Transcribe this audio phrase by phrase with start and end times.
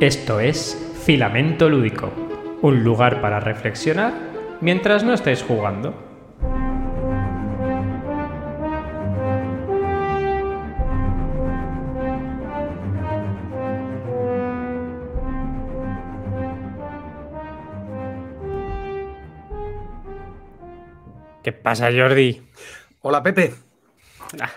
[0.00, 2.10] Esto es Filamento Lúdico,
[2.62, 4.14] un lugar para reflexionar
[4.62, 5.94] mientras no estáis jugando.
[21.42, 22.40] ¿Qué pasa, Jordi?
[23.02, 23.52] Hola, Pepe.
[24.40, 24.50] Ah,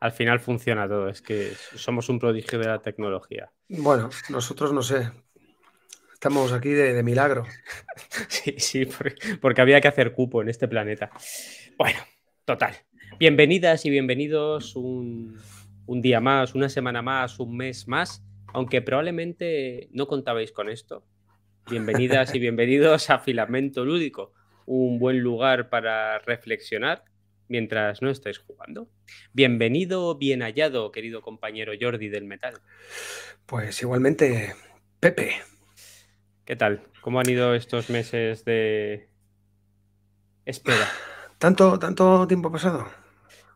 [0.00, 3.50] al final funciona todo, es que somos un prodigio de la tecnología.
[3.68, 5.10] Bueno, nosotros no sé.
[6.12, 7.44] Estamos aquí de, milagro.
[8.28, 8.88] sí, sí,
[9.40, 11.10] porque, había que hacer cupo en este planeta.
[11.76, 11.98] Bueno,
[12.44, 12.74] total.
[13.18, 15.38] Bienvenidas y bienvenidos un,
[15.86, 21.06] un día más, una semana más, un mes más, aunque probablemente no contabais con esto.
[21.70, 24.32] Bienvenidas y bienvenidos a Filamento Lúdico,
[24.66, 27.04] un buen lugar para reflexionar
[27.48, 28.88] mientras no estáis jugando.
[29.32, 32.54] Bienvenido, bien hallado, querido compañero Jordi del Metal.
[33.46, 34.54] Pues igualmente,
[35.00, 35.36] Pepe.
[36.44, 36.82] ¿Qué tal?
[37.00, 39.08] ¿Cómo han ido estos meses de
[40.44, 40.88] espera?
[41.38, 42.86] ¿Tanto, tanto tiempo pasado?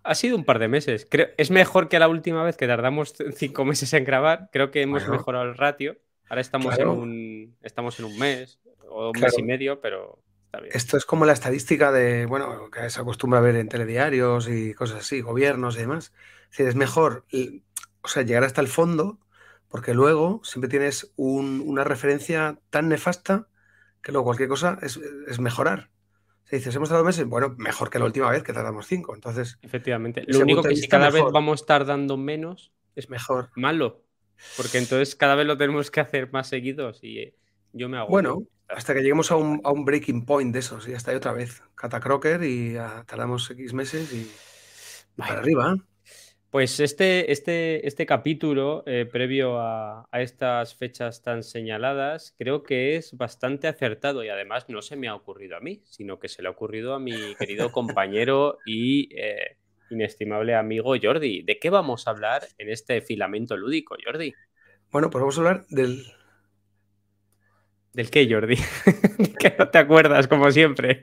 [0.02, 1.06] Ha sido un par de meses.
[1.10, 4.48] Creo, es mejor que la última vez que tardamos cinco meses en grabar.
[4.52, 5.98] Creo que hemos mejorado el ratio.
[6.28, 10.22] Ahora estamos, en un, estamos en un mes o un mes y medio, pero
[10.72, 14.74] esto es como la estadística de, bueno, que se acostumbra a ver en telediarios y
[14.74, 16.12] cosas así, gobiernos y demás.
[16.44, 17.24] Es decir, es mejor,
[18.02, 19.18] o sea, llegar hasta el fondo,
[19.68, 23.48] porque luego siempre tienes una referencia tan nefasta
[24.02, 24.98] que luego cualquier cosa es,
[25.38, 25.90] mejorar.
[26.44, 29.14] Si dices, hemos tardado meses, bueno, mejor que la última vez que tardamos cinco.
[29.14, 30.24] Entonces, efectivamente.
[30.26, 33.50] Lo único que si cada vez vamos tardando menos, es mejor.
[33.54, 34.02] Malo.
[34.56, 37.34] Porque entonces cada vez lo tenemos que hacer más seguidos y
[37.72, 38.08] yo me hago.
[38.08, 38.42] Bueno,
[38.74, 41.62] hasta que lleguemos a un, breaking point de esos, y hasta ahí otra vez.
[41.74, 42.74] Catacroker y
[43.06, 44.30] tardamos X meses y,
[45.16, 45.76] para arriba.
[46.50, 53.16] Pues este, este, este capítulo, eh, previo a, estas fechas tan señaladas, creo que es
[53.16, 56.48] bastante acertado y además no se me ha ocurrido a mí, sino que se le
[56.48, 59.58] ha ocurrido a mi querido compañero y eh,
[59.90, 61.42] inestimable amigo Jordi.
[61.42, 64.34] ¿De qué vamos a hablar en este filamento lúdico, Jordi?
[64.90, 66.04] Bueno, pues vamos a hablar del
[67.92, 68.56] ¿Del qué, Jordi?
[69.40, 71.02] que no te acuerdas, como siempre.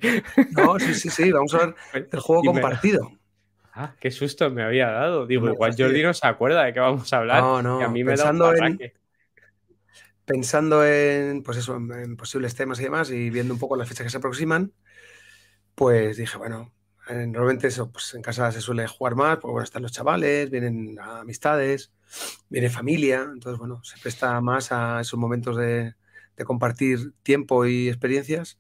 [0.51, 1.31] no, sí, sí, sí.
[1.31, 3.11] Vamos a ver del juego compartido.
[3.73, 5.27] Ah, qué susto me había dado.
[5.27, 7.41] Digo, igual Jordi no se acuerda de qué vamos a hablar.
[7.41, 7.81] No, no.
[7.81, 8.93] a mí me pensando da en,
[10.25, 14.05] Pensando en, pues eso, en, posibles temas y demás, y viendo un poco las fechas
[14.05, 14.73] que se aproximan,
[15.75, 16.73] pues dije, bueno,
[17.09, 20.97] normalmente eso, pues en casa se suele jugar más, porque bueno, están los chavales, vienen
[20.99, 21.91] amistades,
[22.49, 25.93] viene familia, entonces bueno, se presta más a esos momentos de,
[26.37, 28.59] de compartir tiempo y experiencias,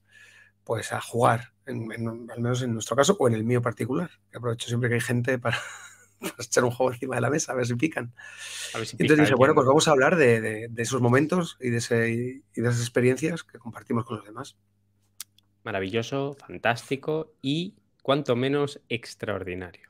[0.63, 4.09] pues a jugar, al menos en nuestro caso o en el mío particular.
[4.31, 5.57] Que aprovecho siempre que hay gente para,
[6.39, 8.13] echar un juego encima de la mesa, a ver si pican.
[8.73, 12.69] Entonces dije, bueno, pues vamos a hablar de, esos momentos y de, ese, y de
[12.69, 14.57] esas experiencias que compartimos con los demás.
[15.63, 19.89] Maravilloso, fantástico y cuanto menos extraordinario.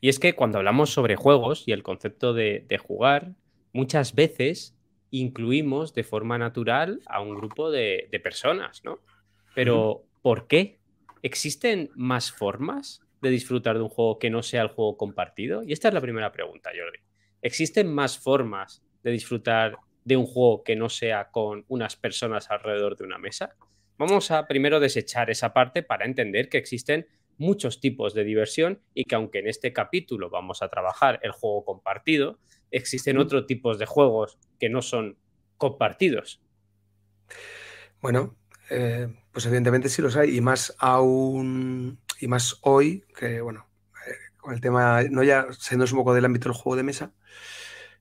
[0.00, 3.34] Y es que cuando hablamos sobre juegos y el concepto de, de jugar,
[3.72, 4.75] muchas veces
[5.20, 9.00] incluimos de forma natural a un grupo de, personas, ¿no?
[9.54, 10.78] Pero, ¿por qué?
[11.22, 15.62] ¿Existen más formas de disfrutar de un juego que no sea el juego compartido?
[15.62, 16.98] Y esta es la primera pregunta, Jordi.
[17.42, 22.96] ¿Existen más formas de disfrutar de un juego que no sea con unas personas alrededor
[22.96, 23.56] de una mesa?
[23.98, 27.06] Vamos a primero desechar esa parte para entender que existen
[27.38, 31.64] muchos tipos de diversión y que aunque en este capítulo vamos a trabajar el juego
[31.64, 32.38] compartido,
[32.70, 35.16] existen otros tipos de juegos que no son
[35.56, 36.40] compartidos.
[38.00, 38.36] Bueno,
[38.70, 43.66] eh, pues evidentemente sí los hay y más aún y más hoy que bueno
[44.06, 47.12] eh, con el tema no ya siendo un poco del ámbito del juego de mesa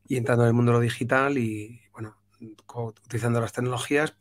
[0.07, 2.17] y entrando en el mundo de lo digital y bueno
[2.75, 4.15] utilizando las tecnologías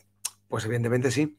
[0.49, 1.39] pues evidentemente sí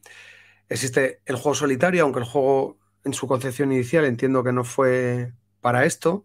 [0.68, 5.32] existe el juego solitario aunque el juego en su concepción inicial entiendo que no fue
[5.66, 6.24] para esto,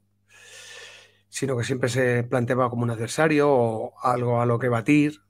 [1.31, 5.21] sino que siempre se planteaba como un adversario o algo a lo que batir.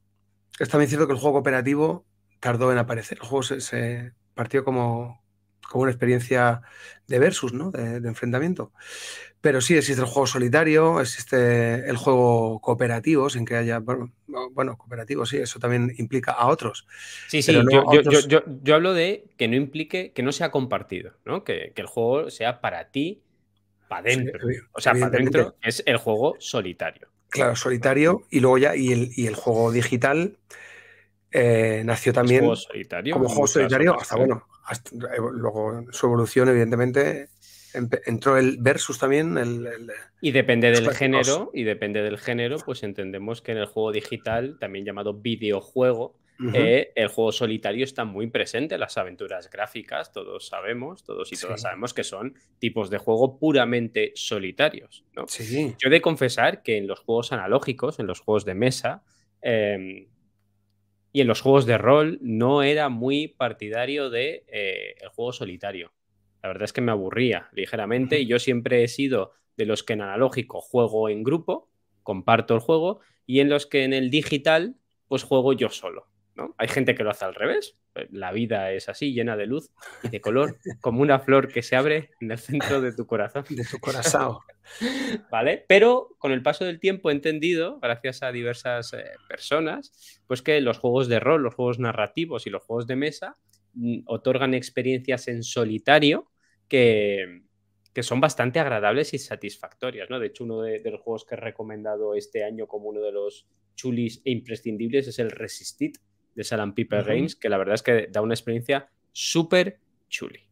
[0.59, 2.05] Es también cierto que el juego cooperativo
[2.39, 3.19] tardó en aparecer.
[3.21, 5.23] El juego se, partió como,
[5.69, 6.63] como, una experiencia
[7.07, 7.69] de versus, ¿no?
[7.69, 8.73] de, enfrentamiento.
[9.41, 13.79] Pero sí existe el juego solitario, existe el juego cooperativo, sin que haya.
[13.79, 16.87] Bueno, cooperativo, sí, eso también implica a otros.
[17.27, 17.53] Sí, sí,
[18.27, 21.43] yo, hablo de que no implique, que no sea compartido, ¿no?
[21.43, 23.21] Que, el juego sea para ti,
[23.91, 24.47] para adentro.
[24.71, 27.09] o sea, para adentro es el juego solitario.
[27.27, 30.37] Claro, solitario, y luego ya, y el, y el juego digital
[31.29, 34.47] eh, nació también juego solitario, como juego solitario, hasta bueno,
[35.33, 37.27] luego su evolución, evidentemente
[37.73, 39.37] entró el versus también.
[40.21, 44.57] y depende del género, y depende del género, pues entendemos que en el juego digital,
[44.57, 46.15] también llamado videojuego,
[46.53, 51.61] eh, el juego solitario está muy presente, las aventuras gráficas, todos sabemos, todos y todas
[51.61, 55.05] sabemos que son tipos de juego puramente solitarios.
[55.13, 55.27] ¿no?
[55.27, 55.75] Sí.
[55.79, 59.03] Yo he de confesar que en los juegos analógicos, en los juegos de mesa,
[59.41, 60.07] em,
[61.13, 65.91] y en los juegos de rol no era muy partidario de eh, el juego solitario.
[66.41, 69.93] La verdad es que me aburría ligeramente y yo siempre he sido de los que
[69.93, 71.69] en analógico juego en grupo,
[72.03, 74.75] comparto el juego, y en los que en el digital
[75.07, 76.07] pues juego yo solo.
[76.35, 76.55] ¿No?
[76.57, 77.77] Hay gente que lo hace al revés.
[77.93, 79.69] Pues, la vida es así, llena de luz
[80.03, 83.43] y de color, como una flor que se abre en el centro de tu corazón.
[83.49, 84.37] De tu corazón.
[85.31, 85.65] ¿Vale?
[85.67, 90.61] Pero con el paso del tiempo he entendido, gracias a diversas eh, personas, pues que
[90.61, 93.37] los juegos de rol, los juegos narrativos y los juegos de mesa
[93.73, 96.31] mm, otorgan experiencias en solitario
[96.67, 97.43] que,
[97.93, 100.19] que son bastante agradables y satisfactorias, ¿no?
[100.19, 103.47] De hecho, uno de, los juegos que he recomendado este año como uno de los
[103.75, 105.97] chulis e imprescindibles es el Resistit
[106.35, 109.79] de Salam Piper Games, que la verdad es que da una experiencia súper
[110.09, 110.47] chuli.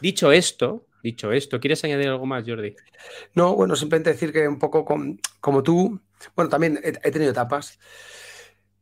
[0.00, 2.74] Dicho esto, dicho esto, ¿quieres añadir algo más, Jordi?
[3.34, 4.84] No, bueno, simplemente decir que un poco
[5.40, 6.00] como tú,
[6.34, 7.78] bueno, también he tenido etapas.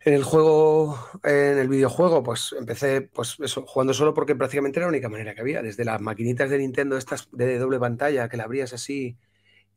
[0.05, 4.87] En el juego, en el videojuego, pues empecé pues eso, jugando solo porque prácticamente era
[4.87, 5.62] la única manera que había.
[5.62, 9.17] Desde las maquinitas de Nintendo, estas de doble pantalla, que la abrías así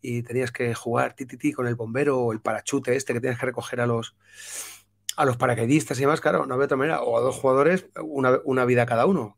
[0.01, 3.45] y tenías que jugar ti, con el bombero o el parachute este que tienes que
[3.45, 4.15] recoger a los
[5.15, 7.01] a los paracaidistas y demás, claro, no había otra manera.
[7.01, 9.37] O a dos jugadores, una, una vida cada uno.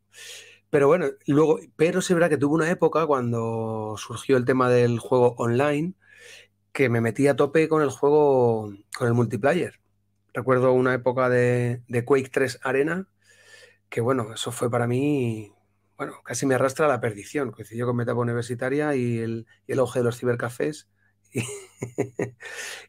[0.69, 5.00] Pero bueno, luego, pero sí verdad que tuve una época cuando surgió el tema del
[5.00, 5.94] juego online
[6.74, 9.79] que me metí a tope con el juego, con el multiplayer
[10.38, 13.07] Recuerdo una época de, Quake 3 Arena,
[13.89, 15.51] que bueno, eso fue para mí,
[15.97, 17.51] bueno, casi me arrastra a la perdición.
[17.51, 20.89] Coincidió con mi universitaria y el, y auge de los cibercafés.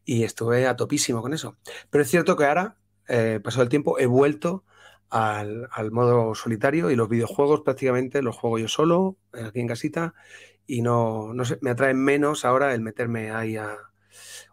[0.04, 1.56] Y, estuve a topísimo con eso.
[1.90, 2.76] Pero es cierto que ahora,
[3.08, 4.64] eh, pasado el tiempo, he vuelto
[5.10, 10.14] al, modo solitario y los videojuegos prácticamente los juego yo solo, aquí en casita,
[10.66, 13.76] y no, no sé, me atrae menos ahora el meterme ahí a,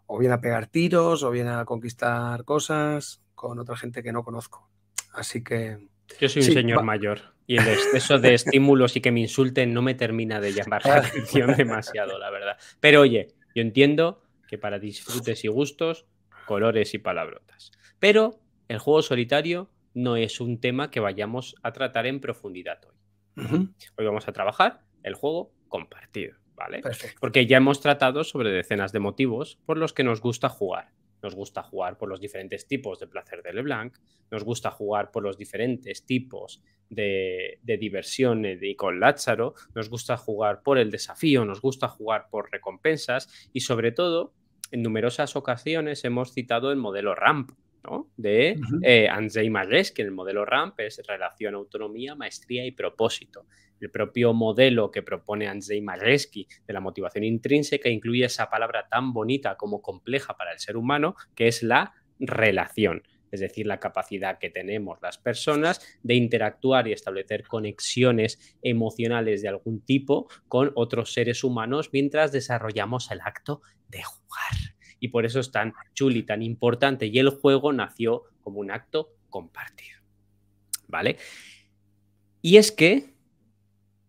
[0.05, 4.23] o bien a pegar tiros, o bien a conquistar cosas con otra gente que no
[4.23, 4.69] conozco.
[5.13, 5.87] Así que...
[6.19, 9.81] Yo soy un señor mayor y el exceso de estímulos y que me insulten no
[9.81, 12.57] me termina de llamar la atención demasiado, la verdad.
[12.79, 16.05] Pero oye, yo entiendo que para disfrutes y gustos,
[16.45, 17.71] colores y palabrotas.
[17.99, 22.95] Pero el juego solitario no es un tema que vayamos a tratar en profundidad hoy.
[23.97, 26.35] Hoy vamos a trabajar el juego compartido.
[26.55, 26.81] ¿vale?
[27.19, 30.91] Porque ya hemos tratado sobre decenas de motivos por los que nos gusta jugar.
[31.25, 33.97] Nos gusta jugar por los diferentes tipos de placer de LeBlanc,
[34.29, 40.61] nos gusta jugar por los diferentes tipos de, diversión de, con Lázaro, nos gusta jugar
[40.61, 44.35] por el desafío, nos gusta jugar por recompensas y sobre todo,
[44.69, 47.49] en numerosas ocasiones hemos citado el modelo RAMP,
[48.17, 50.03] de uh Andrzej Majeski.
[50.03, 53.47] El modelo RAMP es relación, autonomía, maestría y propósito
[53.79, 59.13] el propio modelo que propone Andrzej Majeski de la motivación intrínseca incluye esa palabra tan
[59.13, 63.03] bonita como compleja para el ser humano, que es la relación
[63.35, 69.49] es decir, la capacidad que tenemos las personas de interactuar y establecer conexiones emocionales de
[69.49, 74.75] algún tipo con otros seres humanos mientras desarrollamos el acto de jugar.
[74.99, 77.07] Y por eso es tan chuli, tan importante.
[77.07, 79.99] Y el juego nació como un acto compartido.
[80.87, 81.17] ¿Vale?
[82.41, 83.14] Y es que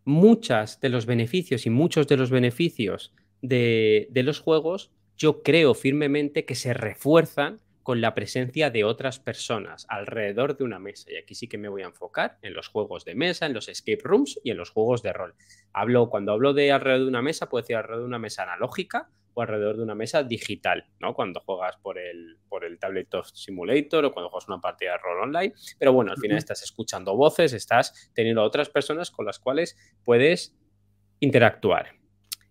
[0.06, 6.44] muchas de los beneficios y muchos de los beneficios de, los juegos, yo creo firmemente
[6.44, 11.10] que se refuerzan con la presencia de otras personas alrededor de una mesa.
[11.10, 13.68] Y aquí sí que me voy a enfocar en los juegos de mesa, en los
[13.68, 15.34] escape rooms y en los juegos de rol.
[15.72, 19.10] Hablo, cuando hablo de alrededor de una mesa, puedo decir alrededor de una mesa analógica
[19.36, 21.12] o alrededor de una mesa digital, ¿no?
[21.12, 25.24] Cuando juegas por el, por el Tabletop Simulator o cuando juegas una partida de rol
[25.24, 25.52] online.
[25.78, 29.76] Pero bueno, al final estás escuchando voces, estás teniendo a otras personas con las cuales
[30.04, 30.56] puedes
[31.20, 31.96] interactuar.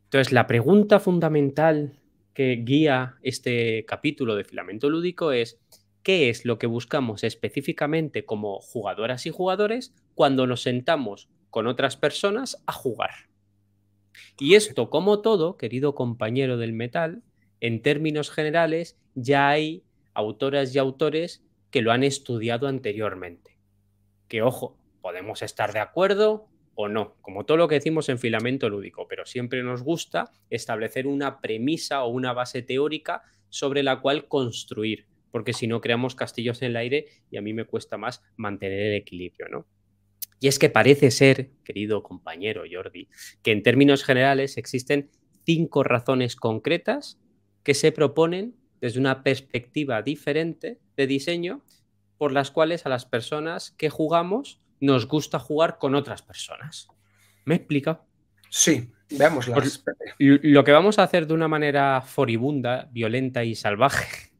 [0.03, 1.99] Entonces, la pregunta fundamental
[2.35, 5.59] que guía este capítulo de Filamento Lúdico es
[6.03, 11.97] ¿qué es lo que buscamos específicamente como jugadoras y jugadores cuando nos sentamos con otras
[11.97, 13.34] personas a jugar?
[14.39, 17.23] Y esto, como todo, querido compañero del metal,
[17.59, 23.57] en términos generales, ya hay autoras y autores que lo han estudiado anteriormente.
[24.27, 28.69] Que, ojo, podemos estar de acuerdo o no, como todo lo que decimos en filamento
[28.69, 34.27] lúdico, pero siempre nos gusta establecer una premisa o una base teórica sobre la cual
[34.27, 38.21] construir, porque si no creamos castillos en el aire y a mí me cuesta más
[38.35, 39.65] mantener el equilibrio, ¿no?
[40.39, 43.07] Y es que parece ser, querido compañero Jordi,
[43.41, 45.09] que en términos generales existen
[45.45, 47.19] cinco razones concretas
[47.63, 51.63] que se proponen desde una perspectiva diferente de diseño
[52.17, 56.87] por las cuales a las personas que jugamos nos gusta jugar con otras personas.
[57.45, 58.03] ¿Me explica?
[58.49, 59.83] Sí, veámoslas.
[60.19, 64.31] Lo que vamos a hacer de una manera foribunda, violenta y salvaje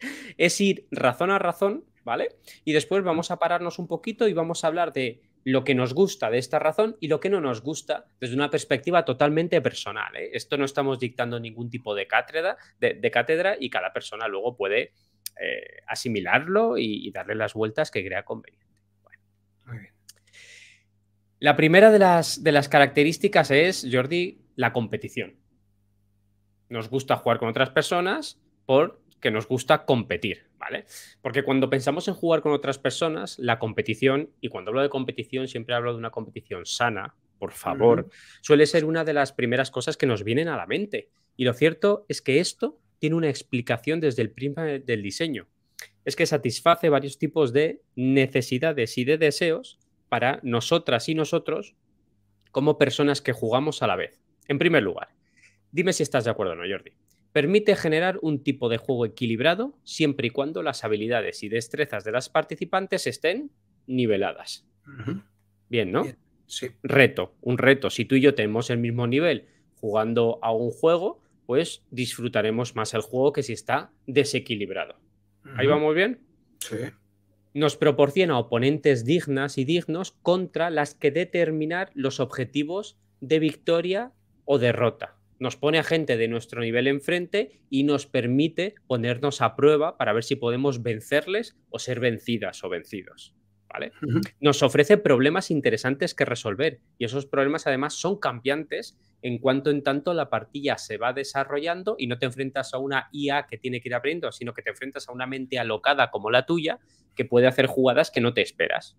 [0.38, 2.36] es ir razón a razón, ¿vale?
[2.64, 5.94] Y después vamos a pararnos un poquito y vamos a hablar de lo que nos
[5.94, 10.14] gusta de esta razón y lo que no nos gusta desde una perspectiva totalmente personal.
[10.16, 10.30] ¿eh?
[10.32, 14.92] Esto no estamos dictando ningún tipo de cátedra, de, cátedra y cada persona luego puede
[15.40, 18.66] eh, asimilarlo y, darle las vueltas que crea conveniente.
[19.64, 19.92] Muy bien.
[21.38, 25.36] La primera de las, de las características es, Jordi, la competición.
[26.68, 30.84] Nos gusta jugar con otras personas por que nos gusta competir, ¿vale?
[31.22, 35.48] Porque cuando pensamos en jugar con otras personas, la competición, y cuando hablo de competición
[35.48, 38.08] siempre hablo de una competición sana, por favor,
[38.40, 41.10] suele ser una de las primeras cosas que nos vienen a la mente.
[41.36, 45.46] Y lo cierto es que esto tiene una explicación desde el prima del diseño.
[46.04, 51.76] Es que satisface varios tipos de necesidades y de deseos para nosotras y nosotros
[52.50, 54.20] como personas que jugamos a la vez.
[54.48, 55.10] En primer lugar,
[55.70, 56.92] dime si estás de acuerdo o no, Jordi
[57.32, 62.12] permite generar un tipo de juego equilibrado siempre y cuando las habilidades y destrezas de
[62.12, 63.50] las participantes estén
[63.86, 64.66] niveladas.
[65.68, 66.04] Bien, ¿no?
[66.46, 66.68] Sí.
[66.82, 67.90] Reto, un reto.
[67.90, 72.94] Si tú y yo tenemos el mismo nivel jugando a un juego, pues disfrutaremos más
[72.94, 74.98] el juego que si está desequilibrado.
[75.56, 76.20] ¿Ahí vamos bien?
[76.58, 76.76] Sí.
[77.54, 84.12] Nos proporciona oponentes dignas y dignos contra las que determinar los objetivos de victoria
[84.44, 89.56] o derrota nos pone a gente de nuestro nivel enfrente y nos permite ponernos a
[89.56, 93.34] prueba para ver si podemos vencerles o ser vencidas o vencidos.
[93.70, 93.92] ¿Vale?
[94.40, 99.82] Nos ofrece problemas interesantes que resolver y esos problemas además son cambiantes en cuanto en
[99.82, 103.82] tanto la partida se va desarrollando y no te enfrentas a una IA que tiene
[103.82, 106.78] que ir aprendiendo, sino que te enfrentas a una mente alocada como la tuya
[107.14, 108.96] que puede hacer jugadas que no te esperas.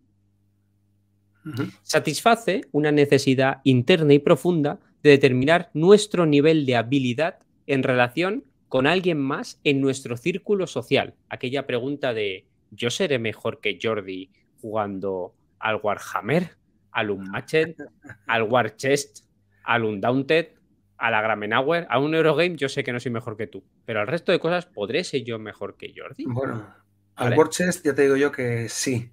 [1.84, 8.86] Satisface una necesidad interna y profunda de determinar nuestro nivel de habilidad en relación con
[8.88, 11.16] alguien más en nuestro círculo social.
[11.30, 14.30] Aquella pregunta de ¿yo seré mejor que Jordi
[14.62, 16.52] jugando al Warhammer,
[16.92, 17.76] al Unmatched,
[18.28, 19.26] al Warchest,
[19.64, 20.50] al Undaunted,
[20.98, 22.56] a la Gramenauer, a un Eurogame?
[22.56, 25.24] Yo sé que no soy mejor que tú, pero al resto de cosas, ¿podré ser
[25.24, 26.26] yo mejor que Jordi?
[26.28, 26.68] Bueno,
[27.16, 29.12] al Warchest ya te digo yo que sí.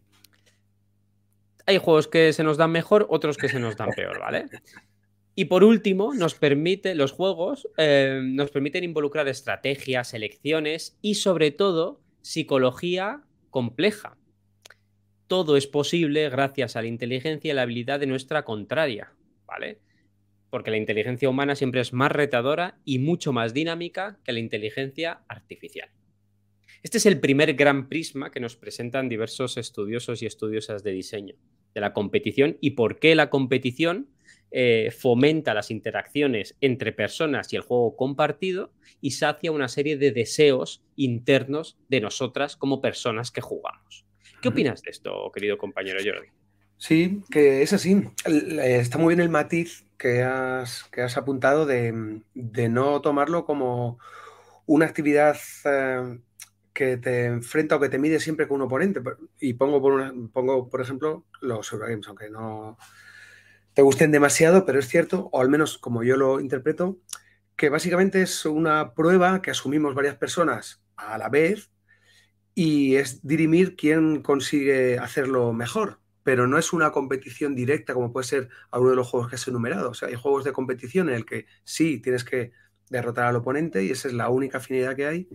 [1.66, 4.46] Hay juegos que se nos dan mejor, otros que se nos dan peor, ¿vale?
[5.34, 11.50] Y por último, nos permite, los juegos eh, nos permiten involucrar estrategias, elecciones y sobre
[11.50, 14.16] todo psicología compleja.
[15.26, 19.12] Todo es posible gracias a la inteligencia y la habilidad de nuestra contraria,
[19.44, 19.80] ¿vale?
[20.50, 25.24] Porque la inteligencia humana siempre es más retadora y mucho más dinámica que la inteligencia
[25.28, 25.90] artificial.
[26.82, 31.34] Este es el primer gran prisma que nos presentan diversos estudiosos y estudiosas de diseño,
[31.76, 34.08] de la competición y por qué la competición
[34.50, 40.10] eh, fomenta las interacciones entre personas y el juego compartido y sacia una serie de
[40.10, 44.06] deseos internos de nosotras como personas que jugamos.
[44.40, 46.28] ¿Qué opinas de esto, querido compañero Jordi?
[46.78, 48.04] Sí, que es así.
[48.24, 51.92] Está muy bien el matiz que has, que has apuntado de,
[52.34, 53.98] no tomarlo como
[54.64, 56.20] una actividad eh,
[56.76, 59.00] que te enfrenta o que te mide siempre con un oponente.
[59.40, 62.76] Y pongo por, pongo, por ejemplo, los Eurogames, aunque no,
[63.72, 66.98] te gusten demasiado, pero es cierto, o al menos como yo lo interpreto,
[67.56, 71.70] que básicamente es una prueba que asumimos varias personas a la vez
[72.54, 78.26] y es dirimir quién consigue hacerlo mejor, pero no es una competición directa como puede
[78.26, 79.90] ser alguno de los juegos que has enumerado.
[79.90, 82.52] O sea, hay juegos de competición en el que sí tienes que
[82.90, 85.28] derrotar al oponente y esa es la única afinidad que hay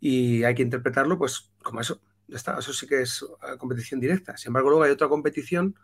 [0.00, 2.00] y hay que interpretarlo pues como eso.
[2.28, 4.36] está, eso sí que es eh, competición directa.
[4.36, 5.76] Sin embargo, luego hay otra competición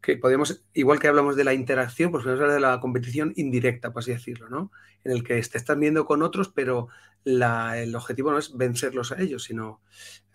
[0.00, 3.92] que podemos, igual que hablamos de la interacción, pues podemos hablar de la competición indirecta,
[3.92, 4.70] por así decirlo, ¿no?
[5.04, 6.88] En el que te estás viendo con otros, pero
[7.24, 9.80] el objetivo no es vencerlos a ellos, sino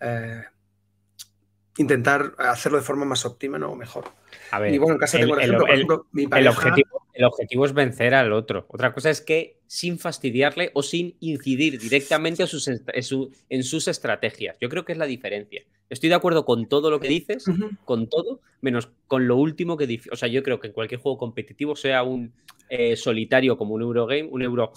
[0.00, 0.44] eh,
[1.78, 3.70] intentar hacerlo de forma más óptima, ¿no?
[3.70, 4.04] O mejor.
[4.50, 8.66] A ver, por ejemplo, el objetivo el objetivo es vencer al otro.
[8.68, 14.56] Otra cosa es que sin fastidiarle o sin incidir directamente en sus, en, sus estrategias.
[14.60, 15.62] Yo creo que es la diferencia.
[15.88, 17.44] Estoy de acuerdo con todo lo que dices,
[17.84, 20.12] con todo, menos con lo último que dices.
[20.12, 22.32] O sea, yo creo que en cualquier juego competitivo, sea un
[22.68, 24.72] eh, solitario como un Eurogame, un Euro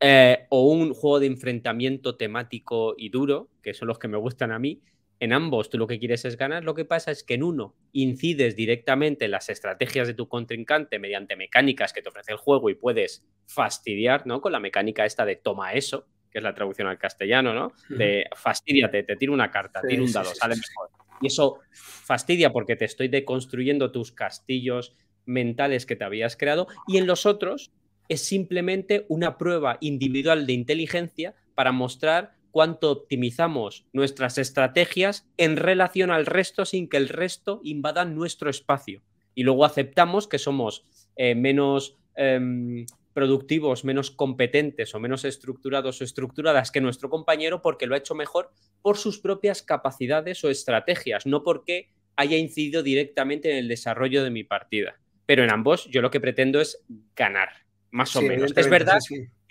[0.00, 4.50] eh, o un juego de enfrentamiento temático y duro, que son los que me gustan
[4.50, 4.80] a mí,
[5.18, 7.74] en ambos tú lo que quieres es ganar, lo que pasa es que en uno
[7.92, 12.68] incides directamente en las estrategias de tu contrincante mediante mecánicas que te ofrece el juego
[12.70, 14.40] y puedes fastidiar, ¿no?
[14.40, 17.72] Con la mecánica esta de toma eso, que es la traducción al castellano, ¿no?
[17.88, 20.90] De fastidiate, te tiro una carta, tiro un dado, sale mejor.
[21.20, 24.94] Y eso fastidia porque te estoy deconstruyendo tus castillos
[25.24, 26.66] mentales que te habías creado.
[26.86, 27.72] Y en los otros
[28.08, 36.10] es simplemente una prueba individual de inteligencia para mostrar cuánto optimizamos nuestras estrategias en relación
[36.10, 39.02] al resto sin que el resto invada nuestro espacio.
[39.34, 40.86] Y luego aceptamos que somos
[41.16, 47.86] eh, menos em, productivos, menos competentes o menos estructurados o estructuradas que nuestro compañero porque
[47.86, 53.50] lo ha hecho mejor por sus propias capacidades o estrategias, no porque haya incidido directamente
[53.50, 54.98] en el desarrollo de mi partida.
[55.26, 56.82] Pero en ambos yo lo que pretendo es
[57.14, 57.50] ganar,
[57.90, 58.56] más o menos.
[58.56, 59.00] Es verdad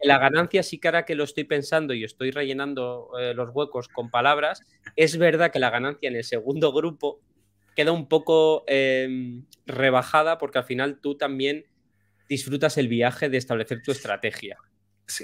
[0.01, 4.09] la ganancia sí que que lo estoy pensando y estoy rellenando eh, los huecos con
[4.09, 4.61] palabras,
[4.95, 7.21] es verdad que la ganancia en el segundo grupo
[7.75, 11.65] queda un poco em, rebajada porque al final tú también
[12.29, 14.57] disfrutas el viaje de establecer tu estrategia.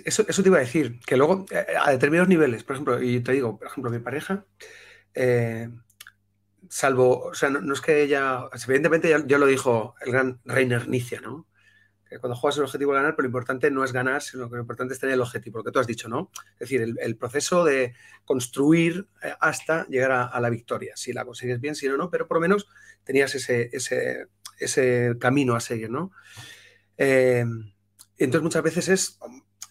[0.06, 3.32] eso, te iba a decir, que luego eh, a determinados niveles, por ejemplo, y te
[3.32, 4.46] digo, por ejemplo, mi pareja,
[5.16, 5.70] eh,
[6.70, 11.22] salvo, o sea, no, es que ella, evidentemente ya, lo dijo el gran Reiner Nicia,
[11.22, 11.48] ¿no?
[12.20, 14.62] Cuando juegas el objetivo de ganar, pero lo importante no es ganar, sino que lo
[14.62, 16.30] importante es tener el objetivo, lo que tú has dicho, ¿no?
[16.54, 17.94] Es decir, el, proceso de
[18.26, 20.94] construir eh, hasta llegar a, la victoria.
[20.96, 22.68] Si la consigues bien, si no, no, pero por lo menos
[23.04, 24.28] tenías ese, ese,
[24.60, 26.12] ese camino a seguir, ¿no?
[26.98, 27.46] Eh,
[28.18, 29.20] entonces muchas veces es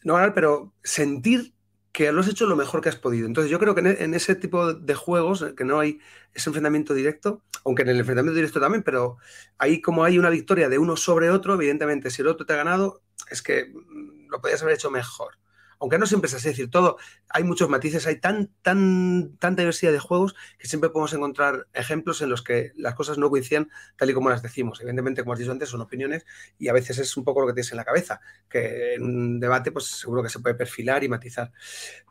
[0.03, 1.55] no ganar, pero sentir
[1.93, 3.27] que lo has hecho lo mejor que has podido.
[3.27, 6.01] Entonces yo creo que en, ese tipo de juegos, que no hay
[6.35, 9.19] ese enfrentamiento directo, aunque en el enfrentamiento directo también, pero
[9.59, 12.57] ahí como hay una victoria de uno sobre otro, evidentemente si el otro te ha
[12.57, 15.35] ganado, es que mm, lo podías haber hecho mejor
[15.81, 16.99] aunque no siempre es así, es decir, todo,
[17.31, 22.21] hay muchos matices, hay tan, tan, tanta diversidad de juegos que siempre podemos encontrar ejemplos
[22.21, 24.79] en los que las cosas no coinciden tal y como las decimos.
[24.81, 26.27] Evidentemente, como has dicho antes, son opiniones
[26.59, 29.41] y a veces es un poco lo que tienes en la cabeza, que en un
[29.41, 31.51] debate, pues seguro que se puede perfilar y matizar.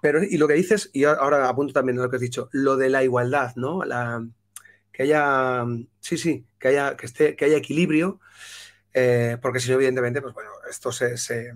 [0.02, 2.76] Pero, y lo que dices, y ahora apunto también a lo que has dicho, lo
[2.76, 3.82] de la igualdad, ¿no?
[4.92, 5.64] Que haya,
[6.00, 8.20] sí, sí, que haya, que esté, que haya equilibrio,
[8.94, 11.54] eh, porque si no, evidentemente, pues bueno, esto se, se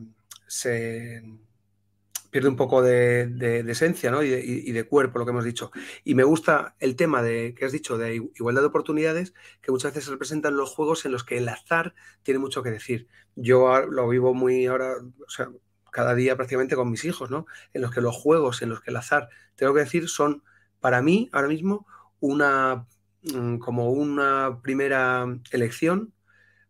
[2.33, 5.71] pierde un poco de, esencia y, de, cuerpo, lo que hemos dicho.
[6.03, 9.91] Y me gusta el tema de que has dicho de igualdad de oportunidades, que muchas
[9.91, 11.93] veces se representan los juegos en los que el azar
[12.23, 13.07] tiene mucho que decir.
[13.35, 15.49] Yo lo vivo muy ahora, o sea,
[15.91, 17.45] cada día prácticamente con mis hijos, ¿no?
[17.71, 20.43] En los que los juegos, en los que el azar, tengo que decir, son
[20.79, 21.85] para mí ahora mismo
[22.19, 22.87] una
[23.21, 26.15] mm, como una primera elección.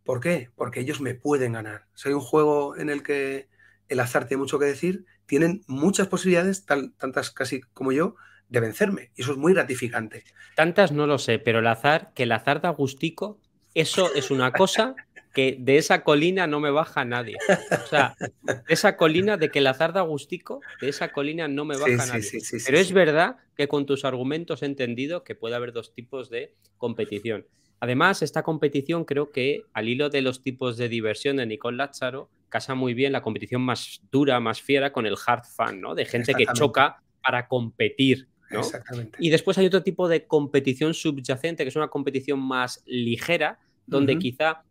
[0.04, 0.52] ¿Por qué?
[0.56, 1.88] Porque ellos me pueden ganar.
[1.94, 3.48] Si hay un juego en el que
[3.88, 8.16] el azar tiene mucho que decir, tienen muchas posibilidades, tantas casi como yo,
[8.50, 9.12] de vencerme.
[9.16, 10.24] Y eso es muy gratificante.
[10.56, 13.40] Tantas no lo sé, pero el azar, que el azar da gustico,
[13.74, 14.96] eso es una cosa
[15.34, 17.38] que de esa colina no me baja nadie.
[17.84, 21.66] O sea, de esa colina de que el azar da gustico, de esa colina no
[21.66, 22.42] me baja nadie.
[22.66, 26.54] pero es verdad que con tus argumentos he entendido que puede haber dos tipos de
[26.78, 27.48] competición.
[27.80, 32.30] Además, esta competición creo que al hilo de los tipos de diversión de Nicole Lázaro,
[32.54, 35.96] casa muy bien la competición más dura, más fiera con el hard fun, ¿no?
[35.96, 38.28] De gente que choca para competir.
[38.52, 38.60] ¿no?
[38.60, 39.18] Exactamente.
[39.20, 44.20] Y después hay otro tipo de competición subyacente, que es una competición más ligera, donde
[44.20, 44.64] quizá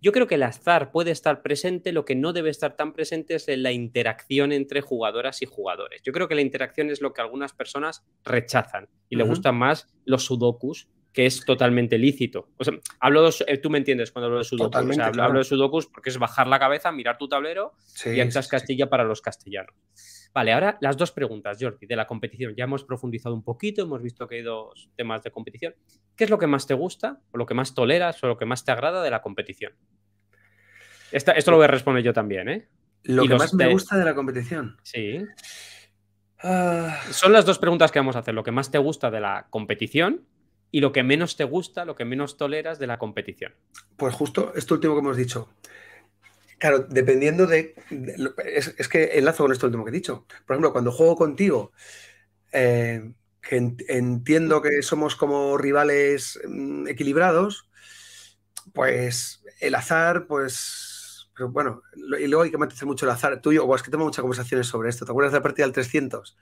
[0.00, 3.34] yo creo que el azar puede estar presente, lo que no debe estar tan presente
[3.34, 6.00] es la interacción entre jugadoras y jugadores.
[6.04, 9.88] Yo creo que la interacción es lo que algunas personas rechazan y le gustan más
[10.04, 10.86] los sudokus
[11.16, 12.50] que es totalmente lícito.
[12.58, 14.76] O sea, hablo eh, tú me entiendes cuando hablo de sudokus.
[14.76, 17.72] O sea, hablo, de sudokus porque es bajar la cabeza, mirar tu tablero
[18.04, 19.74] y echas Castilla para los castellanos.
[20.34, 22.54] Vale, ahora las dos preguntas, Jordi, de la competición.
[22.54, 25.74] Ya hemos profundizado un poquito, hemos visto que hay dos temas de competición.
[26.14, 28.44] ¿Qué es lo que más te gusta, o lo que más toleras, o lo que
[28.44, 29.72] más te agrada de la competición?
[31.12, 32.68] esto lo voy a responder yo también, ¿eh?
[33.04, 34.76] Lo que más me gusta de la competición.
[34.82, 35.24] Sí.
[36.42, 37.00] Ah.
[37.08, 38.34] Son las dos preguntas que vamos a hacer.
[38.34, 40.26] Lo que más te gusta de la competición
[40.70, 43.54] y lo que menos te gusta, lo que menos toleras de la competición.
[43.96, 45.48] Pues justo esto último que hemos dicho.
[46.58, 47.74] Claro, dependiendo de...
[48.44, 50.26] es, que enlazo con esto último que he dicho.
[50.46, 51.72] Por ejemplo, cuando juego contigo,
[52.52, 57.68] eh, que entiendo que somos como rivales mm, equilibrados,
[58.72, 61.30] pues el azar, pues...
[61.38, 61.82] Bueno,
[62.18, 63.42] y luego hay que matizar mucho el azar.
[63.42, 65.04] Tú y yo, es que tengo muchas conversaciones sobre esto.
[65.04, 66.34] ¿Te acuerdas de la partida del 300?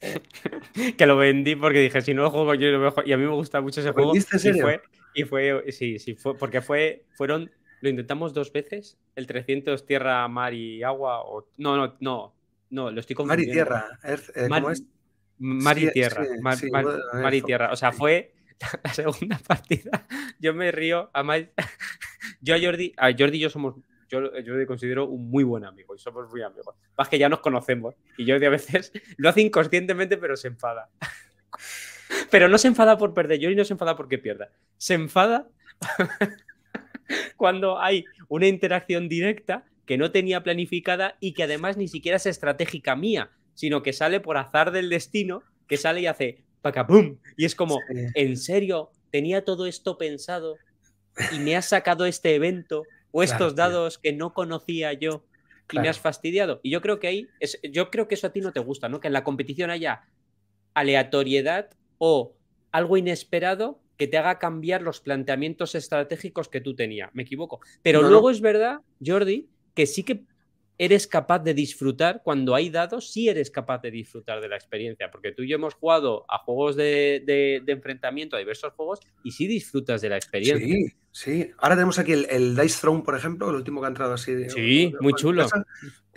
[0.96, 3.06] que lo vendí porque dije, si no lo juego yo lo mejor.
[3.06, 4.14] Y a mí me gusta mucho ese juego.
[4.14, 4.80] ¿En serio?
[5.14, 10.26] Y fue, sí, sí, fue, porque fue, fueron, lo intentamos dos veces, el 300 tierra,
[10.28, 12.34] mar y agua, o, no, no, no,
[12.70, 13.52] no, lo estoy confundiendo.
[13.52, 14.84] Mar y tierra, eh, ¿cómo es?
[15.38, 16.26] mar y tierra.
[16.40, 17.72] mar, y tierra.
[17.72, 18.34] O sea, fue
[18.84, 20.06] la segunda partida.
[20.38, 21.10] Yo me río.
[21.12, 21.44] Además,
[22.40, 23.74] yo a Jordi, a Jordi y yo somos
[24.10, 26.74] yo, yo le considero un muy buen amigo y somos muy amigos.
[26.98, 30.90] Más que ya nos conocemos y Jordi a veces lo hace inconscientemente, pero se enfada.
[32.28, 34.50] Pero no se enfada por perder, Jordi no se enfada porque pierda.
[34.76, 35.48] Se enfada
[37.36, 42.26] cuando hay una interacción directa que no tenía planificada y que además ni siquiera es
[42.26, 46.44] estratégica mía, sino que sale por azar del destino, que sale y hace
[46.86, 47.80] pum Y es como,
[48.14, 48.90] ¿en serio?
[49.10, 50.56] ¿Tenía todo esto pensado
[51.32, 55.24] y me has sacado este evento o estos dados que no conocía yo
[55.72, 56.60] y me has fastidiado?
[56.62, 58.88] Y yo creo que ahí, es, yo creo que eso a ti no te gusta,
[58.88, 59.00] ¿no?
[59.00, 60.02] Que en la competición haya
[60.74, 62.34] aleatoriedad o
[62.72, 67.10] algo inesperado que te haga cambiar los planteamientos estratégicos que tú tenías.
[67.12, 67.60] Me equivoco.
[67.82, 70.24] Pero luego es verdad, Jordi, que sí que
[70.80, 75.10] eres capaz de disfrutar, cuando hay dados, sí eres capaz de disfrutar de la experiencia,
[75.10, 79.46] porque tú y yo hemos jugado a juegos de, enfrentamiento, a diversos juegos, y sí
[79.46, 80.66] disfrutas de la experiencia.
[80.66, 81.50] Sí, sí.
[81.58, 84.48] Ahora tenemos aquí el, Dice Throne, por ejemplo, el último que ha entrado así.
[84.48, 85.46] Sí, muy chulo.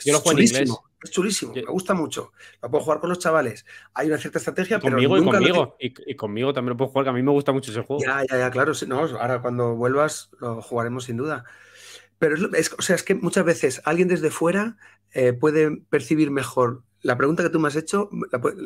[0.06, 0.71] yo lo juego en inglés.
[1.04, 2.32] Es chulísimo, me gusta mucho.
[2.62, 3.65] Lo puedo jugar con los chavales.
[3.93, 5.76] Hay una cierta estrategia, pero conmigo y conmigo.
[5.78, 8.02] Y, conmigo también lo puedo jugar, que a mí me gusta mucho ese juego.
[8.02, 8.71] Ya, ya, ya, claro.
[8.88, 11.43] No, ahora cuando vuelvas lo jugaremos sin duda.
[12.24, 14.78] Pero es, o sea, es que muchas veces alguien desde fuera
[15.12, 18.10] eh, puede percibir mejor la pregunta que tú me has hecho,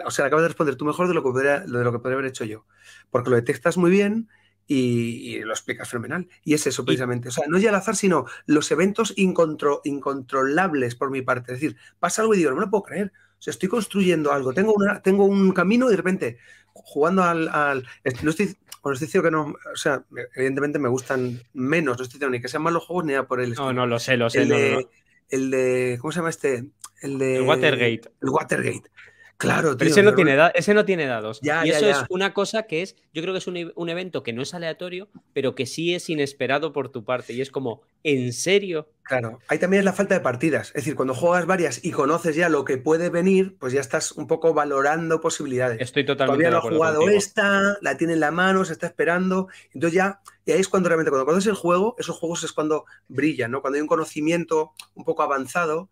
[0.06, 2.20] o sea, acabas de responder tú mejor de lo, que podría, de lo que podría
[2.20, 2.68] haber hecho yo,
[3.10, 4.30] porque lo detectas muy bien
[4.68, 6.30] y, lo explicas fenomenal.
[6.44, 10.94] Y es eso precisamente, o sea, no es ya al azar, sino los eventos incontrolables
[10.94, 11.54] por mi parte.
[11.54, 13.12] Es decir, pasa algo y digo, no me lo puedo creer.
[13.40, 16.38] O sea, estoy construyendo algo, tengo, una, tengo un camino y de repente
[16.74, 17.88] jugando al,
[18.22, 18.56] no estoy,
[18.88, 22.42] bueno, estoy diciendo que no, o sea, evidentemente me gustan menos, no estoy diciendo ni
[22.42, 24.44] que sean malos juegos ni nada por el No, no, lo sé, lo sé.
[24.44, 24.88] El, de,
[25.30, 26.64] el de, ¿cómo se llama este?
[27.02, 27.36] El de...
[27.38, 28.02] El Watergate.
[28.22, 28.90] El Watergate.
[29.38, 31.40] Claro, Pero ese, no tiene ese no tiene dados.
[31.44, 34.42] y eso es una cosa que es, yo creo que es un, evento que no
[34.42, 37.34] es aleatorio, pero que sí es inesperado por tu parte.
[37.34, 38.90] Y es como, ¿en serio?
[39.04, 40.70] Claro, ahí también es la falta de partidas.
[40.70, 44.12] Es decir, cuando juegas varias y conoces ya lo que puede venir, pues ya estás
[44.12, 45.80] un poco valorando posibilidades.
[45.82, 49.50] Estoy totalmente Todavía no ha jugado esta, la tiene en la mano, se está esperando.
[49.72, 52.86] Entonces ya, y ahí es cuando realmente, cuando conoces el juego, esos juegos es cuando
[53.08, 53.62] brillan, ¿no?
[53.62, 55.90] Cuando hay un conocimiento un poco avanzado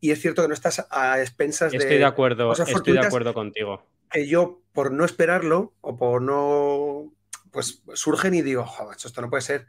[0.00, 1.78] y es cierto que no estás a expensas de.
[1.78, 3.82] Estoy de acuerdo, estoy de acuerdo contigo.
[4.10, 7.12] Que yo, por no esperarlo o por no.
[7.50, 9.66] Pues surgen y digo, joder, esto no puede ser.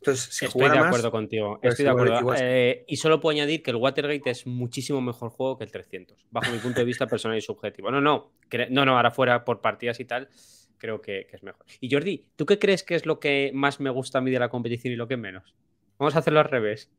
[0.00, 1.58] Entonces, si estoy de acuerdo contigo.
[1.60, 2.34] Pues estoy de acuerdo.
[2.38, 6.26] Eh, y solo puedo añadir que el Watergate es muchísimo mejor juego que el 300,
[6.30, 7.90] bajo mi punto de vista personal y subjetivo.
[7.90, 8.32] No, no,
[8.70, 10.28] no, no, ahora fuera por partidas y tal,
[10.78, 11.64] creo que, que, es mejor.
[11.80, 14.38] Y Jordi, ¿tú qué crees que es lo que más me gusta a mí de
[14.38, 15.54] la competición y lo que menos?
[15.98, 16.90] Vamos a hacerlo al revés.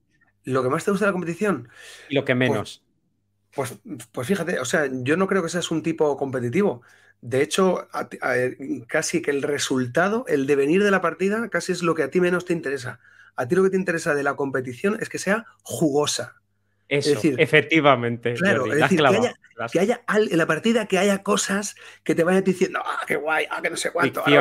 [0.48, 1.68] ¿Lo que más te gusta de la competición?
[2.08, 2.84] Y lo que pues, menos.
[3.54, 3.76] Pues,
[4.14, 6.84] pues, fíjate, o sea, yo no creo que seas un tipo competitivo.
[7.20, 7.90] De hecho,
[8.88, 12.22] casi que el resultado, el devenir de la partida, casi es lo que a ti
[12.22, 13.02] menos te interesa.
[13.36, 16.36] A ti lo que te interesa de la competición es que sea jugosa.
[16.88, 18.36] Eso, es decir, efectivamente.
[18.36, 19.02] Claro, es decir,
[19.74, 23.48] que haya, en la partida que haya cosas que te vayan diciendo, ah, qué guay,
[23.52, 24.24] ah, que no sé cuánto.
[24.26, 24.32] y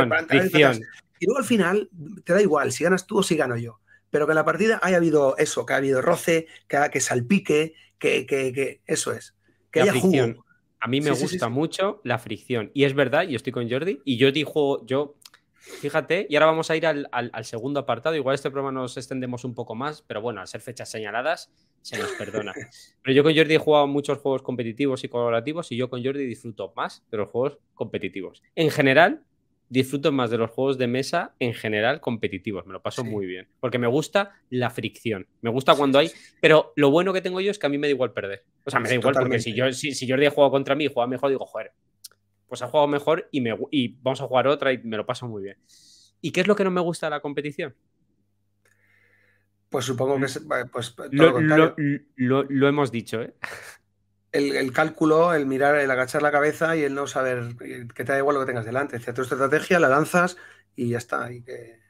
[1.27, 1.91] luego al final
[2.23, 4.79] te da igual si ganas tú o si gano yo pero que en la partida
[4.83, 9.35] haya habido eso, que ha habido roce, que, que salpique, que, que, eso es.
[9.71, 10.39] Que haya fricción.
[10.81, 12.71] A mí me gusta mucho la fricción.
[12.75, 15.17] Y es verdad, yo estoy con Jordi, y yo dijo, yo,
[15.59, 18.15] fíjate, y ahora vamos a ir al, segundo apartado.
[18.15, 21.51] Igual este programa nos extendemos un poco más, pero bueno, al ser fechas señaladas,
[21.83, 22.53] se nos perdona.
[23.03, 26.27] Pero yo con Jordi he jugado muchos juegos competitivos y colaborativos, y yo con Jordi
[26.27, 28.43] disfruto más de los juegos competitivos.
[28.55, 29.23] En general,
[29.69, 32.67] disfruto más de los juegos de mesa en general competitivos.
[32.67, 33.49] Me lo paso muy bien.
[33.61, 35.27] Porque me gusta la fricción.
[35.41, 36.11] Me gusta cuando hay.
[36.41, 38.45] Pero lo bueno que tengo yo es que a mí me da igual perder.
[38.65, 40.85] O sea, me da igual porque si yo si, si Jordi ha jugado contra mí
[40.85, 41.73] y juega mejor, digo, joder,
[42.49, 45.27] pues ha jugado mejor y, me, y vamos a jugar otra y me lo paso
[45.27, 45.59] muy bien.
[46.21, 47.75] ¿Y qué es lo que no me gusta de la competición?
[49.69, 50.41] Pues supongo que es.
[50.73, 53.35] Pues, lo, lo, hemos dicho, ¿eh?
[54.37, 57.57] El, cálculo, el mirar, el agachar la cabeza y el no saber
[57.95, 58.99] que te da igual lo que tengas delante.
[58.99, 60.37] Tu estrategia, la lanzas
[60.75, 61.29] y ya está.
[61.29, 61.81] que...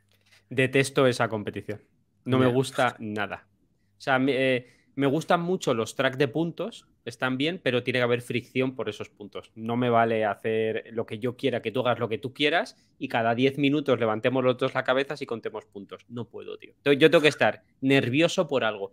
[0.48, 1.82] Detesto esa competición.
[2.24, 3.46] No me gusta nada.
[3.98, 8.00] O sea, me, eh, me, gustan mucho los tracks de puntos, están bien, pero tiene
[8.00, 9.52] que haber fricción por esos puntos.
[9.54, 12.76] No me vale hacer lo que yo quiera, que tú hagas lo que tú quieras
[12.98, 16.04] y cada 10 minutos levantemos los dos la cabeza y contemos puntos.
[16.08, 16.74] No puedo, tío.
[16.84, 18.92] Yo tengo que estar nervioso por algo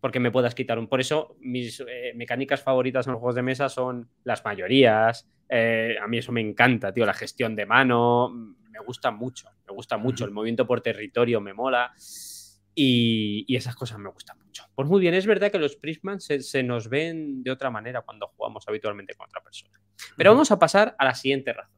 [0.00, 0.88] porque me puedas quitar un.
[0.88, 5.28] Por eso mis eh, mecánicas favoritas en los juegos de mesa son las mayorías.
[5.48, 7.06] Eh, a mí eso me encanta, tío.
[7.06, 9.48] La gestión de mano me gusta mucho.
[9.66, 10.24] Me gusta mucho.
[10.24, 11.92] El movimiento por territorio me mola.
[12.78, 14.64] Y, esas cosas me gustan mucho.
[14.74, 18.02] Pues muy bien, es verdad que los Prisman se, se, nos ven de otra manera
[18.02, 19.80] cuando jugamos habitualmente con otra persona.
[20.14, 21.74] Pero vamos a pasar a la siguiente razón.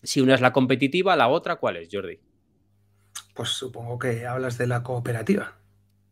[0.00, 2.20] Si una es la competitiva, la otra, ¿cuál es, Jordi?
[3.34, 5.58] Pues supongo que hablas de la cooperativa.